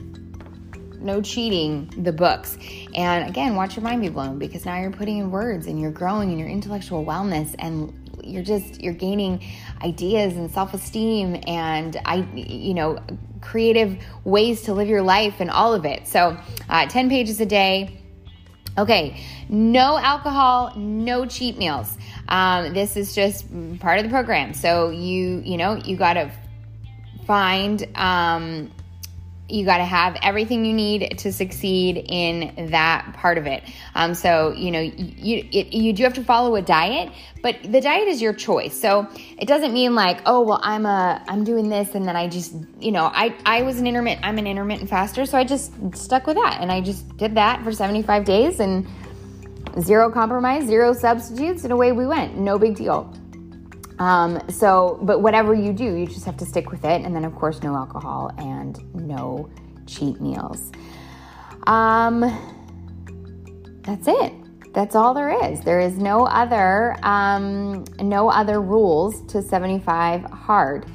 no 0.99 1.21
cheating 1.21 1.93
the 1.99 2.13
books. 2.13 2.57
And 2.95 3.29
again, 3.29 3.55
watch 3.57 3.77
your 3.77 3.83
mind 3.83 4.01
be 4.01 4.09
blown 4.09 4.39
because 4.39 4.65
now 4.65 4.81
you're 4.81 4.91
putting 4.91 5.19
in 5.19 5.31
words 5.31 5.67
and 5.67 5.81
you're 5.81 5.91
growing 5.91 6.33
in 6.33 6.39
your 6.39 6.49
intellectual 6.49 7.05
wellness 7.05 7.55
and 7.59 7.93
you're 8.27 8.43
just 8.43 8.83
you're 8.83 8.95
gaining 8.95 9.43
ideas 9.83 10.35
and 10.35 10.51
self-esteem 10.51 11.41
and 11.47 12.01
i 12.05 12.17
you 12.35 12.75
know 12.75 12.99
creative 13.41 14.03
ways 14.25 14.63
to 14.63 14.73
live 14.73 14.89
your 14.89 15.03
life 15.03 15.35
and 15.39 15.51
all 15.51 15.75
of 15.75 15.85
it. 15.85 16.09
So 16.09 16.37
uh, 16.71 16.87
10 16.87 17.11
pages 17.11 17.41
a 17.41 17.47
day. 17.47 18.01
Okay 18.79 19.23
no 19.49 19.99
alcohol 19.99 20.73
no 20.77 21.27
cheat 21.27 21.59
meals. 21.59 21.97
Um, 22.29 22.73
this 22.73 22.97
is 22.97 23.15
just 23.15 23.47
part 23.81 23.99
of 23.99 24.05
the 24.05 24.11
program. 24.11 24.55
So 24.55 24.91
you 24.91 25.43
you 25.45 25.57
know 25.57 25.77
you 25.77 25.97
got 25.97 26.15
to 26.15 26.33
find 27.27 27.87
um, 27.95 28.71
you 29.49 29.65
got 29.65 29.79
to 29.79 29.85
have 29.85 30.17
everything 30.23 30.65
you 30.65 30.73
need 30.73 31.19
to 31.19 31.33
succeed 31.33 32.03
in 32.09 32.71
that 32.71 33.13
part 33.15 33.37
of 33.37 33.47
it. 33.47 33.63
Um, 33.95 34.15
so 34.15 34.53
you 34.53 34.71
know 34.71 34.81
you 34.81 35.47
it, 35.53 35.73
you 35.75 35.93
do 35.93 36.03
have 36.05 36.15
to 36.15 36.25
follow 36.25 36.57
a 36.57 36.63
diet, 36.63 37.13
but 37.43 37.63
the 37.63 37.81
diet 37.81 38.09
is 38.09 38.23
your 38.23 38.33
choice. 38.33 38.79
So 38.81 39.07
it 39.39 39.47
doesn't 39.47 39.73
mean 39.73 39.95
like 39.95 40.23
oh 40.27 40.41
well 40.41 40.61
I'm 40.63 40.87
a 40.87 41.23
I'm 41.29 41.45
doing 41.45 41.69
this 41.69 41.95
and 41.95 42.09
then 42.09 42.17
I 42.17 42.29
just 42.29 42.55
you 42.81 42.93
know 42.93 43.05
I 43.05 43.37
I 43.45 43.63
was 43.63 43.79
an 43.79 43.87
intermittent 43.87 44.27
I'm 44.27 44.39
an 44.39 44.47
intermittent 44.47 44.89
faster, 44.89 45.27
so 45.27 45.37
I 45.37 45.45
just 45.45 45.73
stuck 45.95 46.27
with 46.27 46.37
that 46.37 46.59
and 46.61 46.73
I 46.73 46.81
just 46.81 47.17
did 47.17 47.35
that 47.35 47.63
for 47.63 47.73
75 47.73 48.25
days 48.25 48.61
and 48.61 48.87
zero 49.81 50.11
compromise, 50.11 50.65
zero 50.65 50.93
substitutes, 50.93 51.65
and 51.65 51.73
away 51.73 51.93
we 51.93 52.07
went. 52.07 52.37
No 52.37 52.59
big 52.59 52.77
deal. 52.77 53.13
Um, 53.99 54.41
so, 54.49 54.99
but 55.03 55.21
whatever 55.21 55.55
you 55.55 55.73
do, 55.73 55.85
you 55.85 56.07
just 56.07 56.25
have 56.25 56.37
to 56.39 56.47
stick 56.47 56.71
with 56.71 56.85
it. 56.85 57.03
And 57.03 57.15
then, 57.15 57.25
of 57.25 57.35
course, 57.35 57.63
no 57.63 57.75
alcohol 57.75 58.33
and 58.39 58.79
no 58.95 59.49
cheat 59.87 60.21
meals. 60.21 60.73
Um, 61.67 62.21
that's 63.83 64.09
it. 64.09 64.33
That's 64.73 64.97
all 64.97 65.15
there 65.15 65.31
is. 65.51 65.61
There 65.61 65.81
is 65.81 65.97
no 65.99 66.27
other, 66.27 66.97
um, 67.05 67.85
no 68.01 68.29
other 68.29 68.61
rules 68.61 69.25
to 69.33 69.41
75 69.41 70.25
hard. 70.25 70.87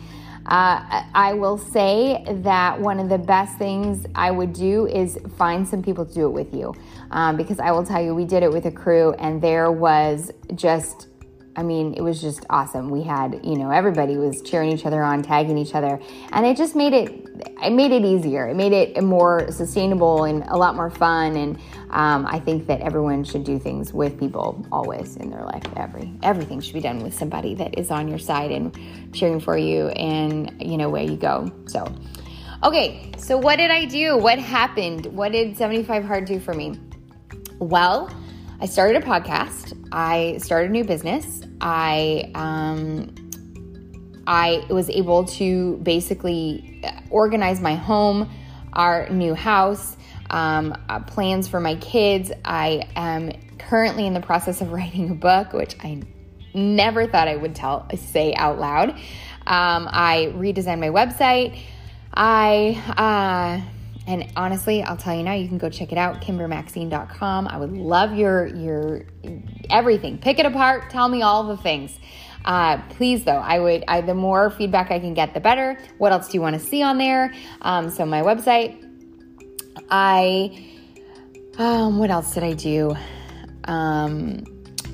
Uh, 0.46 1.04
I 1.14 1.34
will 1.34 1.60
say 1.60 2.24
that 2.28 2.80
one 2.80 3.00
of 3.00 3.08
the 3.08 3.20
best 3.20 3.58
things 3.58 4.06
I 4.16 4.32
would 4.32 4.52
do 4.52 4.88
is 4.88 5.20
find 5.38 5.68
some 5.68 5.84
people 5.84 6.06
to 6.06 6.14
do 6.14 6.26
it 6.26 6.32
with 6.32 6.54
you. 6.54 6.74
Um, 7.12 7.38
because 7.38 7.60
I 7.60 7.72
will 7.72 7.86
tell 7.86 8.02
you, 8.02 8.16
we 8.16 8.26
did 8.26 8.42
it 8.42 8.52
with 8.52 8.66
a 8.66 8.72
crew, 8.72 9.14
and 9.14 9.40
there 9.42 9.72
was 9.72 10.32
just 10.56 11.09
I 11.56 11.64
mean, 11.64 11.94
it 11.96 12.02
was 12.02 12.22
just 12.22 12.46
awesome. 12.50 12.90
We 12.90 13.04
had, 13.04 13.42
you 13.44 13.58
know, 13.58 13.72
everybody 13.72 14.18
was 14.18 14.42
cheering 14.42 14.72
each 14.72 14.86
other 14.86 15.02
on, 15.02 15.24
tagging 15.24 15.58
each 15.58 15.76
other, 15.76 16.00
and 16.32 16.46
it 16.46 16.56
just 16.56 16.76
made 16.76 16.94
it, 16.94 17.10
it 17.64 17.72
made 17.72 17.92
it 17.92 18.06
easier. 18.06 18.48
It 18.48 18.56
made 18.56 18.72
it 18.72 19.04
more 19.04 19.52
sustainable 19.52 20.26
and 20.26 20.44
a 20.48 20.56
lot 20.56 20.76
more 20.76 20.90
fun. 20.90 21.36
And 21.36 21.58
um, 21.90 22.26
I 22.28 22.40
think 22.40 22.68
that 22.68 22.82
everyone 22.82 23.24
should 23.24 23.44
do 23.44 23.58
things 23.60 23.94
with 23.94 24.20
people 24.20 24.66
always 24.72 25.16
in 25.18 25.30
their 25.32 25.44
life. 25.44 25.64
Every 25.76 26.14
everything 26.24 26.62
should 26.62 26.76
be 26.76 26.82
done 26.82 27.00
with 27.00 27.14
somebody 27.14 27.56
that 27.56 27.78
is 27.78 27.92
on 27.92 28.08
your 28.08 28.20
side 28.20 28.52
and 28.52 28.78
cheering 29.14 29.40
for 29.40 29.58
you, 29.58 29.88
and 29.90 30.62
you 30.62 30.78
know 30.78 30.90
where 30.90 31.04
you 31.04 31.18
go. 31.18 31.52
So, 31.66 31.92
okay, 32.64 33.12
so 33.18 33.38
what 33.38 33.58
did 33.58 33.72
I 33.72 33.86
do? 33.86 34.18
What 34.18 34.40
happened? 34.40 35.08
What 35.08 35.32
did 35.32 35.58
75 35.58 36.04
Hard 36.06 36.26
do 36.26 36.40
for 36.40 36.54
me? 36.54 36.80
Well. 37.60 38.10
I 38.62 38.66
started 38.66 39.02
a 39.02 39.06
podcast. 39.06 39.88
I 39.92 40.38
started 40.40 40.70
a 40.70 40.74
new 40.74 40.84
business. 40.84 41.42
I 41.62 42.30
um, 42.36 43.16
I 44.28 44.66
was 44.70 44.90
able 44.90 45.24
to 45.26 45.78
basically 45.78 46.84
organize 47.10 47.62
my 47.62 47.76
home, 47.76 48.30
our 48.74 49.08
new 49.10 49.34
house, 49.34 49.96
um, 50.30 50.76
uh, 50.90 51.00
plans 51.00 51.48
for 51.48 51.62
my 51.62 51.76
kids. 51.76 52.34
I 52.44 52.90
am 52.98 53.32
currently 53.60 54.06
in 54.06 54.14
the 54.14 54.22
process 54.22 54.60
of 54.60 54.72
writing 54.74 55.10
a 55.10 55.16
book, 55.16 55.54
which 55.54 55.78
I 55.82 56.02
never 56.54 57.08
thought 57.08 57.30
I 57.30 57.38
would 57.38 57.56
tell 57.56 57.88
say 57.96 58.34
out 58.34 58.60
loud. 58.60 58.90
Um, 59.48 59.88
I 59.90 60.34
redesigned 60.36 60.80
my 60.80 60.90
website. 60.90 61.58
I 62.14 62.82
uh, 62.98 63.79
and 64.10 64.28
honestly, 64.36 64.82
I'll 64.82 64.98
tell 64.98 65.16
you 65.16 65.22
now, 65.22 65.36
you 65.36 65.48
can 65.48 65.60
go 65.60 65.70
check 65.70 65.92
it 65.92 65.98
out, 66.00 66.20
kimbermaxine.com. 66.20 67.48
I 67.48 67.58
would 67.58 67.72
love 67.72 68.16
your 68.16 68.48
your 68.48 69.04
everything. 69.70 70.18
Pick 70.18 70.40
it 70.40 70.48
apart, 70.48 70.90
tell 70.90 71.08
me 71.08 71.22
all 71.22 71.44
the 71.44 71.58
things. 71.58 71.96
Uh, 72.44 72.82
please 72.90 73.24
though, 73.24 73.38
I 73.38 73.60
would 73.60 73.84
I, 73.88 74.02
the 74.02 74.16
more 74.16 74.50
feedback 74.50 74.90
I 74.90 75.00
can 75.00 75.14
get, 75.14 75.36
the 75.36 75.40
better. 75.40 75.78
What 76.00 76.12
else 76.12 76.30
do 76.30 76.34
you 76.34 76.42
want 76.42 76.60
to 76.60 76.60
see 76.60 76.82
on 76.82 76.98
there? 76.98 77.32
Um, 77.62 77.92
so 77.92 78.04
my 78.04 78.24
website. 78.24 78.84
I 79.92 80.68
um, 81.60 82.00
what 82.00 82.10
else 82.10 82.34
did 82.34 82.44
I 82.44 82.54
do? 82.54 82.96
Um, 83.66 84.44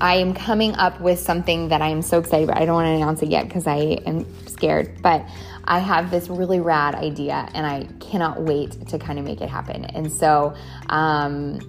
I 0.01 0.15
am 0.15 0.33
coming 0.33 0.75
up 0.75 0.99
with 0.99 1.19
something 1.19 1.69
that 1.69 1.81
I 1.81 1.87
am 1.87 2.01
so 2.01 2.19
excited 2.19 2.49
about. 2.49 2.61
I 2.61 2.65
don't 2.65 2.75
want 2.75 2.87
to 2.87 2.95
announce 2.95 3.23
it 3.23 3.29
yet 3.29 3.47
because 3.47 3.65
I 3.65 3.77
am 4.05 4.25
scared, 4.45 5.01
but 5.01 5.25
I 5.65 5.79
have 5.79 6.11
this 6.11 6.29
really 6.29 6.59
rad 6.59 6.95
idea 6.95 7.49
and 7.53 7.65
I 7.65 7.87
cannot 7.99 8.41
wait 8.41 8.87
to 8.87 8.97
kind 8.97 9.19
of 9.19 9.25
make 9.25 9.41
it 9.41 9.49
happen. 9.49 9.85
And 9.85 10.11
so 10.11 10.55
um, 10.89 11.59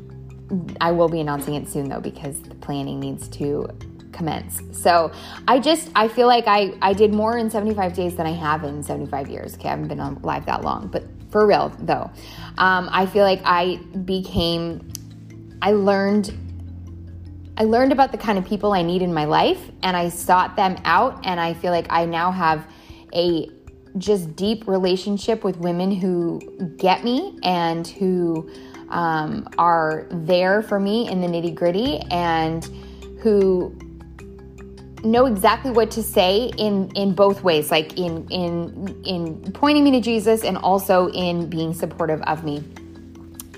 I 0.81 0.93
will 0.93 1.09
be 1.09 1.21
announcing 1.21 1.55
it 1.55 1.69
soon 1.69 1.89
though 1.89 2.01
because 2.01 2.41
the 2.43 2.55
planning 2.55 3.01
needs 3.01 3.29
to 3.29 3.69
commence. 4.13 4.63
So 4.73 5.13
I 5.47 5.59
just 5.59 5.91
I 5.95 6.09
feel 6.09 6.27
like 6.27 6.45
I 6.47 6.75
I 6.81 6.93
did 6.93 7.13
more 7.13 7.39
in 7.39 7.51
75 7.51 7.95
days 7.95 8.17
than 8.17 8.27
I 8.27 8.33
have 8.33 8.65
in 8.65 8.83
75 8.83 9.29
years. 9.29 9.55
Okay, 9.55 9.69
I 9.69 9.73
haven't 9.73 9.89
been 9.89 10.01
alive 10.01 10.47
that 10.47 10.63
long, 10.63 10.89
but 10.89 11.05
for 11.31 11.47
real 11.47 11.71
though, 11.81 12.11
um, 12.59 12.89
I 12.93 13.07
feel 13.07 13.25
like 13.25 13.43
I 13.45 13.77
became 14.05 14.91
I 15.61 15.73
learned 15.73 16.35
I 17.59 17.65
learned 17.65 17.93
about 17.93 18.13
the 18.13 18.19
kind 18.19 18.39
of 18.39 18.45
people 18.45 18.73
I 18.73 18.83
need 18.83 19.03
in 19.03 19.13
my 19.13 19.25
life 19.25 19.71
and 19.83 19.97
I 19.97 20.11
sought 20.11 20.57
them 20.57 20.77
out 20.85 21.25
and 21.25 21.41
I 21.41 21.55
feel 21.55 21.73
like 21.73 21.87
I 21.91 22.05
now 22.05 22.31
have 22.31 22.67
a 23.15 23.49
just 23.99 24.37
deep 24.37 24.67
relationship 24.67 25.45
with 25.45 25.57
women 25.59 25.91
who 25.91 26.41
get 26.77 27.05
me 27.05 27.39
and 27.43 27.87
who 27.87 28.51
um, 28.89 29.49
are 29.59 30.07
there 30.11 30.63
for 30.63 30.79
me 30.79 31.09
in 31.11 31.21
the 31.21 31.27
nitty 31.27 31.55
gritty 31.55 32.01
and 32.11 32.65
who 33.21 33.77
know 35.05 35.27
exactly 35.27 35.71
what 35.71 35.91
to 35.91 36.03
say 36.03 36.51
in 36.57 36.91
in 36.97 37.15
both 37.15 37.43
ways 37.43 37.71
like 37.71 37.97
in 37.99 38.27
in 38.29 39.03
in 39.05 39.53
pointing 39.53 39.85
me 39.85 39.91
to 39.93 40.01
Jesus 40.01 40.43
and 40.43 40.57
also 40.59 41.09
in 41.11 41.49
being 41.49 41.73
supportive 41.73 42.21
of 42.23 42.45
me 42.45 42.65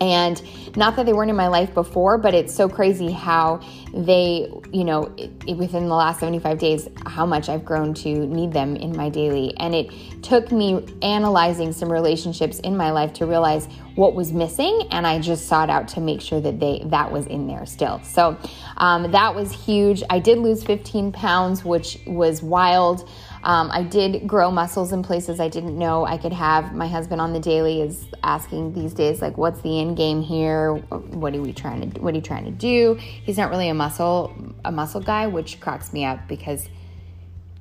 and 0.00 0.40
not 0.76 0.96
that 0.96 1.06
they 1.06 1.12
weren't 1.12 1.30
in 1.30 1.36
my 1.36 1.48
life 1.48 1.74
before, 1.74 2.18
but 2.18 2.34
it's 2.34 2.54
so 2.54 2.68
crazy 2.68 3.10
how 3.10 3.60
they, 3.92 4.50
you 4.72 4.84
know, 4.84 5.12
it, 5.16 5.30
it, 5.46 5.56
within 5.56 5.88
the 5.88 5.94
last 5.94 6.20
75 6.20 6.58
days, 6.58 6.88
how 7.06 7.26
much 7.26 7.48
I've 7.48 7.64
grown 7.64 7.94
to 7.94 8.08
need 8.26 8.52
them 8.52 8.76
in 8.76 8.96
my 8.96 9.08
daily. 9.08 9.56
And 9.56 9.74
it 9.74 9.90
took 10.22 10.52
me 10.52 10.86
analyzing 11.02 11.72
some 11.72 11.90
relationships 11.90 12.60
in 12.60 12.76
my 12.76 12.90
life 12.90 13.12
to 13.14 13.26
realize 13.26 13.66
what 13.94 14.14
was 14.14 14.32
missing. 14.32 14.86
And 14.90 15.06
I 15.06 15.18
just 15.18 15.48
sought 15.48 15.70
out 15.70 15.88
to 15.88 16.00
make 16.00 16.20
sure 16.20 16.40
that 16.40 16.60
they, 16.60 16.82
that 16.86 17.10
was 17.10 17.26
in 17.26 17.46
there 17.46 17.66
still. 17.66 18.00
So 18.04 18.36
um, 18.76 19.10
that 19.10 19.34
was 19.34 19.50
huge. 19.52 20.02
I 20.10 20.18
did 20.18 20.38
lose 20.38 20.62
15 20.62 21.12
pounds, 21.12 21.64
which 21.64 21.98
was 22.06 22.42
wild. 22.42 23.08
Um, 23.42 23.70
I 23.72 23.82
did 23.82 24.26
grow 24.26 24.50
muscles 24.50 24.92
in 24.92 25.02
places 25.02 25.40
I 25.40 25.48
didn't 25.48 25.78
know 25.78 26.04
I 26.04 26.18
could 26.18 26.32
have. 26.32 26.74
My 26.74 26.88
husband 26.88 27.20
on 27.20 27.32
the 27.32 27.40
daily 27.40 27.80
is 27.82 28.06
asking 28.22 28.72
these 28.72 28.92
days, 28.92 29.22
like, 29.22 29.38
"What's 29.38 29.60
the 29.60 29.80
end 29.80 29.96
game 29.96 30.22
here? 30.22 30.74
What 30.74 31.34
are 31.34 31.42
we 31.42 31.52
trying 31.52 31.90
to? 31.90 32.00
What 32.00 32.14
are 32.14 32.16
you 32.16 32.22
trying 32.22 32.44
to 32.44 32.50
do?" 32.50 32.94
He's 32.98 33.36
not 33.36 33.50
really 33.50 33.68
a 33.68 33.74
muscle 33.74 34.34
a 34.64 34.72
muscle 34.72 35.00
guy, 35.00 35.26
which 35.26 35.60
cracks 35.60 35.92
me 35.92 36.04
up 36.04 36.26
because 36.28 36.68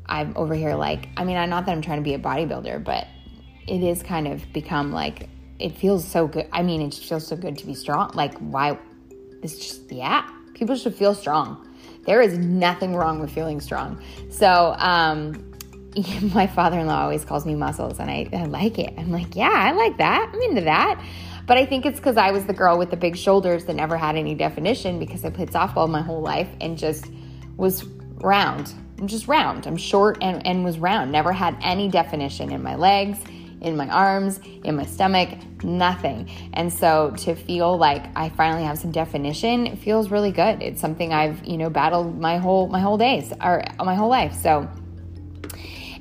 I'm 0.07 0.33
over 0.35 0.53
here 0.53 0.75
like, 0.75 1.09
I 1.17 1.23
mean, 1.23 1.37
I'm 1.37 1.49
not 1.49 1.65
that 1.65 1.71
I'm 1.71 1.81
trying 1.81 1.97
to 1.97 2.03
be 2.03 2.13
a 2.13 2.19
bodybuilder, 2.19 2.83
but 2.83 3.07
it 3.67 3.83
is 3.83 4.01
kind 4.01 4.27
of 4.27 4.51
become 4.53 4.91
like 4.91 5.29
it 5.59 5.75
feels 5.75 6.07
so 6.07 6.27
good. 6.27 6.47
I 6.51 6.61
mean, 6.63 6.81
it 6.81 6.93
feels 6.93 7.25
so 7.27 7.35
good 7.35 7.57
to 7.57 7.65
be 7.65 7.73
strong. 7.73 8.11
Like, 8.13 8.37
why? 8.37 8.77
It's 9.41 9.57
just 9.57 9.91
yeah. 9.91 10.27
People 10.53 10.75
should 10.75 10.95
feel 10.95 11.13
strong. 11.13 11.67
There 12.05 12.21
is 12.21 12.37
nothing 12.37 12.95
wrong 12.95 13.19
with 13.19 13.31
feeling 13.31 13.59
strong. 13.59 14.01
So, 14.29 14.75
um, 14.77 15.53
my 16.33 16.47
father 16.47 16.79
in 16.79 16.87
law 16.87 17.01
always 17.01 17.25
calls 17.25 17.45
me 17.45 17.55
muscles, 17.55 17.99
and 17.99 18.09
I, 18.09 18.27
I 18.33 18.45
like 18.45 18.79
it. 18.79 18.93
I'm 18.97 19.11
like, 19.11 19.35
yeah, 19.35 19.51
I 19.51 19.71
like 19.71 19.97
that. 19.97 20.31
I'm 20.33 20.41
into 20.41 20.61
that. 20.61 21.03
But 21.45 21.57
I 21.57 21.65
think 21.65 21.85
it's 21.85 21.97
because 21.97 22.17
I 22.17 22.31
was 22.31 22.45
the 22.45 22.53
girl 22.53 22.77
with 22.77 22.91
the 22.91 22.97
big 22.97 23.15
shoulders 23.15 23.65
that 23.65 23.75
never 23.75 23.97
had 23.97 24.17
any 24.17 24.35
definition 24.35 24.99
because 24.99 25.23
I 25.23 25.29
played 25.29 25.49
softball 25.49 25.89
my 25.89 26.01
whole 26.01 26.21
life 26.21 26.49
and 26.59 26.77
just 26.77 27.05
was 27.55 27.85
round. 28.19 28.73
I'm 28.99 29.07
just 29.07 29.27
round. 29.27 29.65
I'm 29.65 29.77
short 29.77 30.17
and, 30.21 30.45
and 30.45 30.65
was 30.65 30.77
round. 30.77 31.11
Never 31.11 31.31
had 31.31 31.55
any 31.61 31.87
definition 31.87 32.51
in 32.51 32.61
my 32.61 32.75
legs, 32.75 33.19
in 33.61 33.77
my 33.77 33.87
arms, 33.87 34.41
in 34.65 34.75
my 34.75 34.85
stomach, 34.85 35.29
nothing. 35.63 36.29
And 36.53 36.71
so 36.71 37.13
to 37.19 37.33
feel 37.33 37.77
like 37.77 38.05
I 38.17 38.27
finally 38.29 38.63
have 38.63 38.77
some 38.77 38.91
definition 38.91 39.67
it 39.67 39.79
feels 39.79 40.11
really 40.11 40.31
good. 40.31 40.61
It's 40.61 40.81
something 40.81 41.13
I've, 41.13 41.45
you 41.45 41.57
know, 41.57 41.69
battled 41.69 42.19
my 42.19 42.37
whole 42.37 42.67
my 42.67 42.81
whole 42.81 42.97
days 42.97 43.31
or 43.41 43.63
my 43.79 43.95
whole 43.95 44.09
life. 44.09 44.33
So 44.33 44.69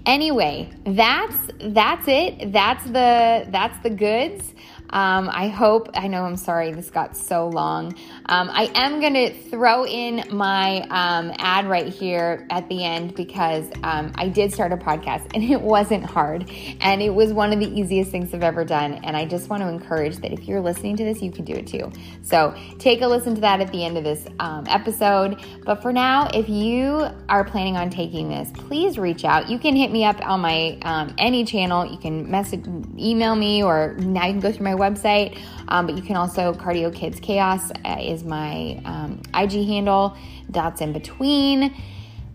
anyway, 0.07 0.71
that's 0.85 1.37
that's 1.61 2.09
it. 2.09 2.53
That's 2.53 2.85
the 2.85 3.47
that's 3.51 3.79
the 3.83 3.90
goods. 3.90 4.55
Um, 4.90 5.29
I 5.33 5.49
hope, 5.49 5.90
I 5.95 6.07
know 6.07 6.25
I'm 6.25 6.37
sorry 6.37 6.73
this 6.73 6.90
got 6.90 7.16
so 7.16 7.49
long. 7.49 7.97
Um, 8.29 8.51
I 8.53 8.71
am 8.75 9.01
going 9.01 9.15
to 9.15 9.33
throw 9.33 9.87
in 9.87 10.25
my 10.31 10.81
um, 10.91 11.33
ad 11.39 11.67
right 11.67 11.87
here 11.87 12.47
at 12.51 12.69
the 12.69 12.85
end 12.85 13.15
because 13.15 13.71
um, 13.85 14.12
I 14.17 14.29
did 14.29 14.53
start 14.53 14.73
a 14.73 14.77
podcast 14.77 15.31
and 15.35 15.45
it 15.51 15.61
wasn't 15.61 16.05
hard. 16.05 16.51
And 16.81 17.03
it 17.03 17.15
was 17.15 17.33
one 17.33 17.53
of 17.53 17.61
the 17.61 17.69
easiest 17.69 18.11
things 18.11 18.35
I've 18.35 18.43
ever 18.43 18.65
done. 18.65 18.95
And 19.05 19.17
I 19.17 19.27
just 19.27 19.49
want 19.49 19.62
to 19.62 19.69
encourage 19.69 20.17
that 20.19 20.33
if 20.33 20.49
you're 20.49 20.61
listening 20.61 20.97
to 20.97 21.05
this, 21.05 21.23
you 21.23 21.31
can 21.31 21.45
do 21.45 21.53
it 21.53 21.67
too. 21.67 21.93
So 22.23 22.55
take 22.79 23.01
a 23.03 23.07
listen 23.07 23.35
to 23.37 23.41
that 23.43 23.61
at 23.61 23.71
the 23.71 23.85
end 23.85 23.97
of 23.97 24.05
this 24.05 24.27
um, 24.41 24.65
episode. 24.69 25.43
But 25.65 25.83
for 25.83 25.93
now, 25.93 26.29
if 26.35 26.49
you 26.49 27.07
are 27.29 27.45
planning 27.45 27.77
on 27.77 27.91
taking 27.91 28.29
this, 28.29 28.51
please 28.53 28.99
reach 28.99 29.25
out. 29.25 29.49
You 29.49 29.59
can 29.59 29.77
hit 29.77 29.93
me 29.93 30.05
up 30.05 30.21
on 30.27 30.41
my 30.41 30.79
um, 30.83 31.15
any 31.19 31.45
channel. 31.45 31.87
You 31.87 31.99
can 31.99 32.29
message, 32.29 32.65
email 32.99 33.37
me, 33.37 33.62
or 33.62 33.95
now 33.99 34.27
you 34.27 34.33
can 34.33 34.41
go 34.41 34.51
through 34.51 34.65
my 34.65 34.75
website. 34.75 35.39
Um, 35.69 35.87
but 35.87 35.97
you 35.97 36.03
can 36.03 36.17
also 36.17 36.53
Cardio 36.55 36.95
Kids 36.95 37.21
Chaos 37.21 37.71
uh, 37.85 37.97
is 38.16 38.24
my 38.24 38.81
um, 38.85 39.22
IG 39.35 39.66
handle. 39.66 40.16
Dots 40.50 40.81
in 40.81 40.92
between. 40.92 41.74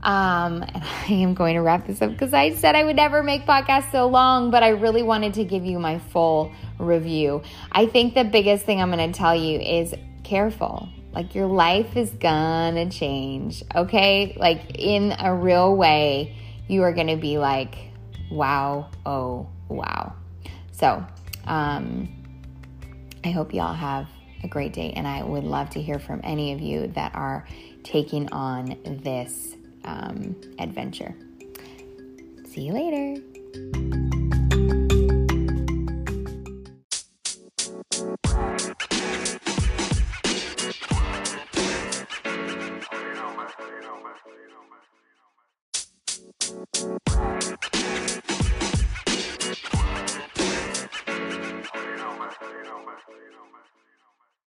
Um, 0.04 0.64
and 0.64 0.72
I 0.84 1.06
am 1.10 1.34
going 1.34 1.56
to 1.56 1.62
wrap 1.62 1.88
this 1.88 2.02
up 2.02 2.12
because 2.12 2.34
I 2.34 2.54
said 2.56 2.76
I 2.76 2.84
would 2.84 2.96
never 2.96 3.24
make 3.24 3.46
podcasts 3.46 3.92
so 3.92 4.08
long, 4.08 4.52
but 4.52 4.64
I 4.64 4.70
really 4.70 5.04
wanted 5.04 5.34
to 5.36 5.44
give 5.44 5.66
you 5.66 5.80
my 5.80 6.00
full 6.00 6.52
review. 6.80 7.44
I 7.72 7.86
think 7.86 8.14
the 8.14 8.24
biggest 8.24 8.66
thing 8.66 8.82
I'm 8.82 8.92
going 8.92 9.12
to 9.12 9.18
tell 9.18 9.36
you 9.36 9.60
is 9.60 9.94
careful. 10.24 10.90
Like 11.14 11.36
your 11.36 11.48
life 11.48 11.98
is 11.98 12.10
gonna 12.12 12.90
change, 12.90 13.64
okay? 13.76 14.34
Like 14.40 14.80
in 14.80 15.14
a 15.20 15.36
real 15.36 15.76
way, 15.76 16.38
you 16.70 16.84
are 16.84 16.94
gonna 16.94 17.18
be 17.18 17.38
like, 17.38 17.76
wow, 18.32 18.90
oh, 19.06 19.50
wow. 19.68 20.14
So, 20.72 21.06
um, 21.46 22.08
I 23.26 23.32
hope 23.32 23.54
y'all 23.54 23.74
have 23.74 24.08
a 24.44 24.48
great 24.48 24.74
day, 24.74 24.94
and 24.96 25.08
I 25.08 25.24
would 25.24 25.44
love 25.44 25.70
to 25.72 25.82
hear 25.82 26.00
from 26.00 26.22
any 26.24 26.54
of 26.54 26.60
you 26.60 26.88
that 26.88 27.14
are 27.16 27.46
taking 27.84 28.32
on 28.32 28.78
this 29.04 29.56
um, 29.84 30.36
adventure. 30.60 31.16
See 32.46 32.62
you 32.62 32.74
later. 32.74 33.81